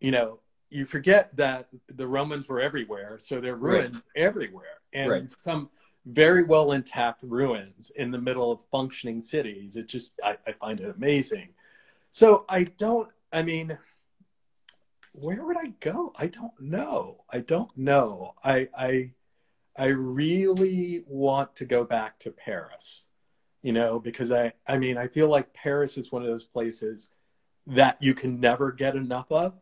you 0.00 0.10
know, 0.10 0.40
you 0.68 0.84
forget 0.84 1.34
that 1.36 1.68
the 1.88 2.06
Romans 2.06 2.48
were 2.48 2.60
everywhere, 2.60 3.18
so 3.18 3.40
they're 3.40 3.54
Right. 3.56 3.92
everywhere, 4.16 4.80
and 4.92 5.10
Right. 5.10 5.30
some 5.30 5.70
very 6.04 6.42
well 6.42 6.72
intact 6.72 7.22
ruins 7.22 7.90
in 7.90 8.10
the 8.10 8.18
middle 8.18 8.50
of 8.50 8.60
functioning 8.72 9.20
cities. 9.20 9.76
It 9.76 9.86
just 9.86 10.18
I, 10.24 10.36
I 10.46 10.52
find 10.52 10.80
it 10.80 10.94
amazing. 10.96 11.54
So 12.10 12.44
I 12.48 12.64
don't. 12.64 13.08
I 13.32 13.42
mean, 13.42 13.78
where 15.12 15.44
would 15.44 15.56
I 15.56 15.68
go? 15.78 16.12
I 16.16 16.26
don't 16.26 16.58
know. 16.60 17.24
I 17.30 17.38
don't 17.38 17.74
know. 17.76 18.34
I 18.42 18.68
I 18.76 19.12
I 19.76 19.86
really 19.86 21.04
want 21.06 21.54
to 21.56 21.64
go 21.64 21.84
back 21.84 22.18
to 22.20 22.30
Paris. 22.32 23.04
You 23.62 23.72
know, 23.72 24.00
because 24.00 24.32
I 24.32 24.52
I 24.66 24.78
mean 24.78 24.98
I 24.98 25.08
feel 25.08 25.28
like 25.28 25.52
Paris 25.54 25.96
is 25.96 26.10
one 26.12 26.22
of 26.22 26.28
those 26.28 26.44
places 26.44 27.08
that 27.66 27.96
you 28.02 28.14
can 28.14 28.40
never 28.40 28.72
get 28.72 28.96
enough 28.96 29.30
of. 29.30 29.54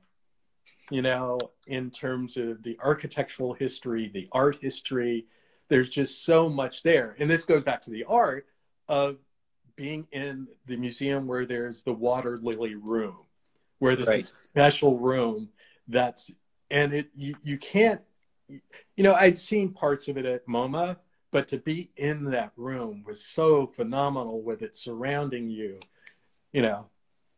You 0.91 1.03
know, 1.03 1.39
in 1.67 1.91
terms 1.91 2.37
of 2.37 2.63
the 2.63 2.77
architectural 2.83 3.55
history, 3.55 4.09
the 4.13 4.29
art 4.33 4.57
history, 4.61 5.27
there's 5.69 5.89
just 5.89 6.25
so 6.25 6.49
much 6.49 6.83
there. 6.83 7.15
And 7.21 7.31
this 7.31 7.45
goes 7.45 7.63
back 7.63 7.83
to 7.83 7.91
the 7.91 8.05
art 8.05 8.47
of 8.89 9.19
being 9.77 10.07
in 10.13 10.49
the 10.67 10.77
museum 10.77 11.27
where 11.29 11.47
there's 11.47 11.85
the 11.85 11.93
water 11.93 12.39
lily 12.43 12.75
room, 12.75 13.17
where 13.79 13.95
there's 13.97 14.09
Right. 14.09 14.25
a 14.25 14.29
special 14.29 14.99
room 14.99 15.51
that's 15.89 16.33
and 16.71 16.93
it 16.93 17.11
you, 17.15 17.35
you 17.43 17.59
can't 17.59 18.01
you 18.49 19.05
know 19.05 19.15
I'd 19.15 19.39
seen 19.39 19.73
parts 19.73 20.09
of 20.09 20.17
it 20.19 20.25
at 20.27 20.47
MoMA, 20.47 20.97
but 21.31 21.49
to 21.49 21.59
be 21.59 21.90
in 21.97 22.25
that 22.25 22.53
room 22.57 23.05
was 23.07 23.25
so 23.25 23.66
phenomenal 23.66 24.43
with 24.43 24.62
it 24.62 24.75
surrounding 24.75 25.49
you, 25.49 25.78
you 26.53 26.62
know. 26.62 26.87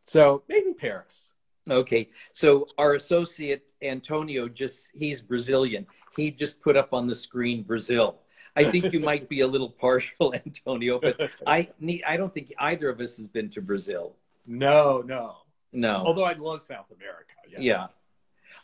So 0.01 0.43
maybe 0.47 0.73
Paris. 0.73 1.29
Okay, 1.69 2.09
so 2.33 2.67
our 2.77 2.95
associate 2.95 3.71
Antonio 3.81 4.49
just 4.49 4.89
he's 4.93 5.21
Brazilian. 5.21 5.87
He 6.15 6.29
just 6.31 6.61
put 6.61 6.75
up 6.75 6.93
on 6.93 7.07
the 7.07 7.15
screen 7.15 7.63
Brazil. 7.63 8.19
I 8.55 8.69
think 8.69 8.93
you 8.93 8.99
might 8.99 9.29
be 9.29 9.41
a 9.41 9.47
little 9.47 9.69
partial, 9.81 10.33
Antonio, 10.33 10.99
but 10.99 11.29
I 11.47 11.69
need 11.79 12.03
I 12.05 12.17
don't 12.17 12.33
think 12.33 12.53
either 12.59 12.89
of 12.89 12.99
us 12.99 13.17
has 13.17 13.27
been 13.27 13.49
to 13.51 13.61
Brazil. 13.61 14.15
no, 14.45 15.01
no. 15.05 15.37
No. 15.75 15.95
Although 16.05 16.25
I 16.25 16.33
love 16.33 16.61
South 16.61 16.85
America. 16.95 17.33
Yeah. 17.49 17.57
Yeah. 17.59 17.87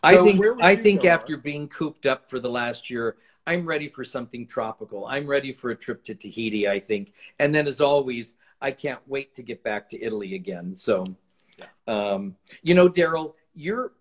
I 0.04 0.16
think 0.18 0.46
I 0.62 0.76
think 0.76 1.02
go, 1.02 1.10
after 1.10 1.34
Mark? 1.34 1.44
being 1.44 1.68
cooped 1.68 2.06
up 2.06 2.30
for 2.30 2.40
the 2.40 2.50
last 2.50 2.90
year, 2.90 3.18
I'm 3.50 3.66
ready 3.66 3.88
for 3.88 4.04
something 4.04 4.46
tropical. 4.46 5.08
I'm 5.08 5.26
ready 5.26 5.52
for 5.52 5.72
a 5.72 5.76
trip 5.76 6.04
to 6.04 6.14
Tahiti, 6.14 6.70
I 6.70 6.80
think. 6.80 7.14
And 7.40 7.54
then 7.54 7.66
as 7.66 7.82
always, 7.82 8.36
I 8.62 8.70
can't 8.70 9.00
wait 9.08 9.34
to 9.34 9.42
get 9.42 9.64
back 9.64 9.90
to 9.90 10.00
Italy 10.00 10.36
again. 10.36 10.76
So 10.76 11.16
um, 11.88 12.36
you 12.62 12.76
know, 12.76 12.88
Daryl, 12.88 13.34
you're 13.56 13.94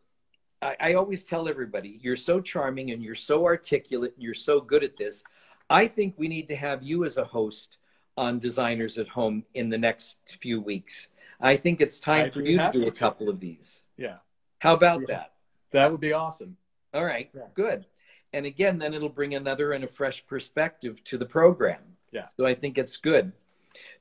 I, 0.61 0.77
I 0.81 0.95
always 0.95 1.25
tell 1.25 1.49
everybody, 1.49 1.99
you're 2.03 2.15
so 2.31 2.41
charming 2.41 2.91
and 2.91 3.03
you're 3.03 3.15
so 3.15 3.47
articulate 3.47 4.13
and 4.17 4.23
you're 4.23 4.35
so 4.35 4.61
good 4.61 4.85
at 4.85 4.99
this. 4.99 5.25
I 5.71 5.87
think 5.87 6.15
we 6.19 6.29
need 6.29 6.47
to 6.49 6.57
have 6.57 6.83
you 6.83 7.07
as 7.07 7.17
a 7.17 7.25
host 7.25 7.79
on 8.19 8.39
Designers 8.39 8.99
at 8.99 9.09
Home 9.09 9.45
in 9.55 9.71
the 9.71 9.79
next 9.79 10.19
few 10.43 10.61
weeks. 10.61 11.09
I 11.41 11.57
think 11.57 11.81
it's 11.81 11.99
time 11.99 12.27
I'd 12.27 12.35
for 12.35 12.41
you 12.41 12.59
to 12.59 12.71
do 12.73 12.87
a 12.87 12.91
couple 12.91 13.31
of 13.31 13.41
these. 13.41 13.83
Yeah, 13.97 14.17
How 14.59 14.75
about 14.75 15.01
Yeah. 15.01 15.07
that? 15.07 15.33
that 15.71 15.91
would 15.91 16.01
be 16.01 16.13
awesome. 16.13 16.57
All 16.93 17.05
right, 17.05 17.31
Yeah. 17.35 17.47
good. 17.55 17.87
And 18.33 18.47
again, 18.47 18.79
then 18.79 18.95
it'll 18.95 19.09
bring 19.09 19.35
another 19.35 19.73
and 19.73 19.85
a 19.85 19.89
fresh 19.89 20.27
perspective 20.27 21.03
to 21.05 21.19
the 21.19 21.27
program. 21.27 21.81
Yeah. 22.13 22.29
So 22.37 22.47
I 22.47 22.55
think 22.55 22.79
it's 22.79 22.97
good. 22.97 23.33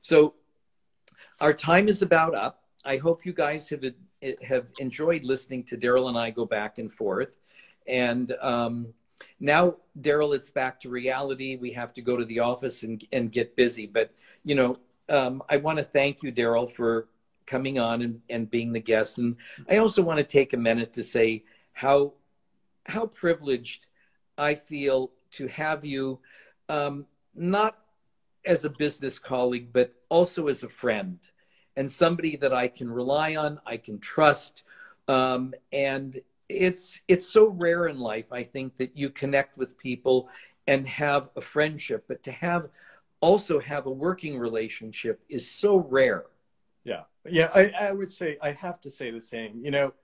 So 0.00 0.34
our 1.40 1.52
time 1.52 1.88
is 1.88 2.02
about 2.02 2.34
up. 2.34 2.64
I 2.84 2.96
hope 2.96 3.24
you 3.24 3.32
guys 3.32 3.68
have 3.70 3.84
have 4.42 4.72
enjoyed 4.78 5.24
listening 5.24 5.62
to 5.64 5.76
Daryl 5.76 6.08
and 6.08 6.18
I 6.18 6.30
go 6.30 6.44
back 6.44 6.78
and 6.78 6.92
forth. 6.92 7.30
And 7.86 8.32
um, 8.40 8.88
now, 9.40 9.76
Daryl, 10.00 10.34
it's 10.34 10.50
back 10.50 10.80
to 10.80 10.88
reality. 10.88 11.56
We 11.56 11.72
have 11.72 11.94
to 11.94 12.02
go 12.02 12.16
to 12.16 12.24
the 12.24 12.40
office 12.40 12.82
and 12.82 13.04
and 13.12 13.30
get 13.30 13.56
busy. 13.56 13.86
But 13.86 14.12
you 14.44 14.54
know, 14.54 14.76
um, 15.08 15.42
I 15.48 15.56
want 15.56 15.78
to 15.78 15.84
thank 15.84 16.22
you, 16.22 16.32
Daryl, 16.32 16.70
for 16.70 17.08
coming 17.46 17.78
on 17.78 18.02
and, 18.02 18.20
and 18.28 18.50
being 18.50 18.72
the 18.72 18.80
guest. 18.80 19.18
And 19.18 19.36
I 19.70 19.78
also 19.78 20.02
want 20.02 20.18
to 20.18 20.24
take 20.24 20.52
a 20.52 20.56
minute 20.56 20.92
to 20.94 21.02
say 21.02 21.44
how 21.72 22.12
how 22.86 23.06
privileged 23.06 23.86
I 24.38 24.54
feel 24.54 25.10
to 25.32 25.46
have 25.48 25.84
you, 25.84 26.20
um, 26.68 27.06
not 27.34 27.76
as 28.46 28.64
a 28.64 28.70
business 28.70 29.18
colleague, 29.18 29.72
but 29.72 29.92
also 30.08 30.48
as 30.48 30.62
a 30.62 30.68
friend 30.68 31.18
and 31.76 31.90
somebody 31.90 32.36
that 32.36 32.52
I 32.52 32.66
can 32.68 32.90
rely 32.90 33.36
on, 33.36 33.60
I 33.64 33.76
can 33.76 34.00
trust, 34.00 34.62
um, 35.06 35.54
and 35.72 36.18
it's 36.48 37.00
it's 37.06 37.28
so 37.28 37.46
rare 37.46 37.86
in 37.86 37.98
life. 38.00 38.32
I 38.32 38.42
think 38.42 38.76
that 38.78 38.96
you 38.96 39.10
connect 39.10 39.56
with 39.56 39.78
people 39.78 40.28
and 40.66 40.86
have 40.88 41.28
a 41.36 41.40
friendship, 41.40 42.04
but 42.08 42.22
to 42.24 42.32
have 42.32 42.68
also 43.20 43.60
have 43.60 43.86
a 43.86 43.90
working 43.90 44.38
relationship 44.38 45.20
is 45.28 45.48
so 45.48 45.76
rare. 45.76 46.24
Yeah, 46.84 47.02
yeah. 47.28 47.50
I, 47.54 47.72
I 47.80 47.92
would 47.92 48.10
say 48.10 48.38
I 48.42 48.50
have 48.52 48.80
to 48.80 48.90
say 48.90 49.10
the 49.12 49.20
same. 49.20 49.60
You 49.62 49.70
know, 49.70 49.94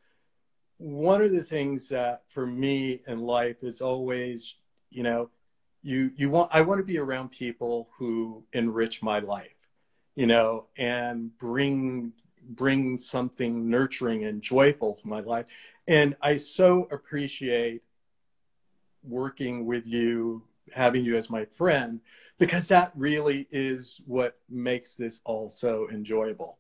one 0.79 1.23
of 1.23 1.31
the 1.33 1.43
things 1.45 1.89
that 1.89 2.23
for 2.29 2.47
me 2.47 3.01
in 3.07 3.21
life 3.21 3.63
is 3.63 3.81
always, 3.81 4.55
you 4.91 5.03
know, 5.03 5.31
you 5.83 6.11
you 6.17 6.31
want 6.31 6.51
I 6.53 6.63
want 6.63 6.79
to 6.79 6.85
be 6.85 6.99
around 6.99 7.31
people 7.31 7.89
who 7.99 8.45
enrich 8.53 9.03
my 9.03 9.19
life, 9.19 9.69
you 10.15 10.27
know, 10.27 10.67
and 10.77 11.37
bring 11.39 12.13
bring 12.51 12.97
something 12.97 13.69
nurturing 13.69 14.25
and 14.25 14.43
joyful 14.43 14.95
to 14.95 15.09
my 15.09 15.21
life. 15.21 15.47
And 15.87 16.17
I 16.21 16.39
so 16.39 16.89
appreciate 16.91 17.83
working 19.03 19.67
with 19.67 19.87
you, 19.87 20.43
having 20.75 21.05
you 21.05 21.17
as 21.17 21.29
my 21.29 21.45
friend, 21.45 22.01
because 22.39 22.69
that 22.69 22.93
really 22.95 23.47
is 23.51 24.01
what 24.07 24.39
makes 24.49 24.95
this 24.95 25.21
all 25.25 25.49
so 25.49 25.89
enjoyable. 25.91 26.59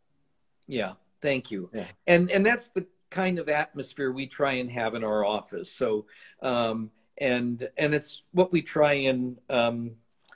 Yeah, 0.67 0.93
thank 1.21 1.51
you. 1.51 1.71
Yeah. 1.73 1.87
And 2.07 2.31
and 2.31 2.45
that's 2.45 2.69
the 2.69 2.87
kind 3.15 3.39
of 3.39 3.49
atmosphere 3.49 4.11
we 4.11 4.27
try 4.27 4.55
and 4.55 4.69
have 4.71 4.95
in 4.97 5.05
our 5.05 5.25
office. 5.25 5.71
So 5.71 6.07
um, 6.43 6.91
and 7.19 7.69
and 7.79 7.95
it's 7.95 8.23
what 8.33 8.53
we 8.53 8.61
try 8.61 8.95
and 9.11 9.39
um, 9.49 9.93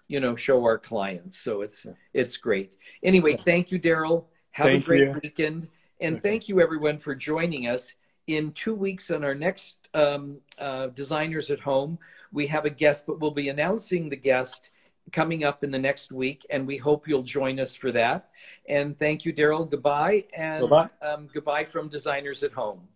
you 0.06 0.20
know 0.20 0.36
show 0.36 0.62
our 0.62 0.78
clients. 0.78 1.36
So 1.36 1.62
it's 1.62 1.86
it's 2.14 2.36
great. 2.36 2.76
Anyway, 3.02 3.32
thank 3.32 3.72
you, 3.72 3.78
Daryl. 3.80 4.26
Have 4.52 4.66
Thank 4.66 4.84
a 4.84 4.86
great 4.86 5.08
you. 5.08 5.20
weekend, 5.22 5.68
and 6.00 6.16
Okay. 6.16 6.28
thank 6.28 6.48
you 6.48 6.60
everyone 6.60 6.98
for 6.98 7.14
joining 7.14 7.66
us. 7.66 7.94
In 8.28 8.52
two 8.52 8.74
weeks, 8.74 9.10
on 9.10 9.24
our 9.24 9.34
next 9.34 9.88
um, 9.94 10.40
uh, 10.58 10.88
Designers 10.88 11.50
at 11.50 11.60
Home, 11.60 11.98
we 12.30 12.46
have 12.46 12.66
a 12.66 12.70
guest, 12.70 13.06
but 13.06 13.20
we'll 13.20 13.30
be 13.30 13.48
announcing 13.48 14.08
the 14.08 14.16
guest 14.16 14.70
coming 15.12 15.44
up 15.44 15.64
in 15.64 15.70
the 15.70 15.78
next 15.78 16.12
week, 16.12 16.46
and 16.50 16.66
we 16.66 16.76
hope 16.76 17.08
you'll 17.08 17.22
join 17.22 17.58
us 17.60 17.74
for 17.74 17.92
that. 17.92 18.30
And 18.68 18.98
thank 18.98 19.24
you, 19.24 19.32
Daryl. 19.32 19.68
Goodbye, 19.68 20.24
and 20.34 20.68
Bye-bye. 20.68 21.06
Um, 21.06 21.28
goodbye 21.32 21.64
from 21.64 21.88
Designers 21.88 22.42
at 22.42 22.52
Home. 22.52 22.88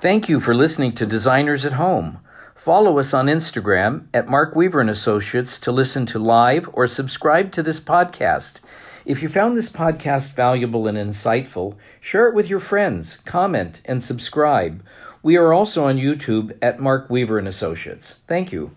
Thank 0.00 0.28
you 0.28 0.38
for 0.38 0.54
listening 0.54 0.94
to 0.96 1.06
Designers 1.06 1.64
at 1.64 1.72
Home. 1.72 2.18
Follow 2.54 2.98
us 2.98 3.14
on 3.14 3.26
Instagram 3.26 4.06
at 4.12 4.28
Mark 4.28 4.54
Weaver 4.54 4.80
and 4.80 4.90
Associates 4.90 5.58
to 5.60 5.72
listen 5.72 6.04
to 6.06 6.18
live 6.18 6.68
or 6.72 6.86
subscribe 6.86 7.52
to 7.52 7.62
this 7.62 7.80
podcast. 7.80 8.60
If 9.06 9.22
you 9.22 9.28
found 9.28 9.54
this 9.54 9.68
podcast 9.68 10.32
valuable 10.32 10.86
and 10.86 10.96
insightful, 10.96 11.76
share 12.00 12.26
it 12.26 12.34
with 12.34 12.48
your 12.48 12.60
friends, 12.60 13.18
comment, 13.26 13.82
and 13.84 14.02
subscribe. 14.02 14.82
We 15.22 15.36
are 15.36 15.52
also 15.52 15.84
on 15.84 15.96
YouTube 15.96 16.56
at 16.62 16.80
Mark 16.80 17.10
Weaver 17.10 17.38
and 17.38 17.46
Associates. 17.46 18.16
Thank 18.26 18.50
you. 18.50 18.70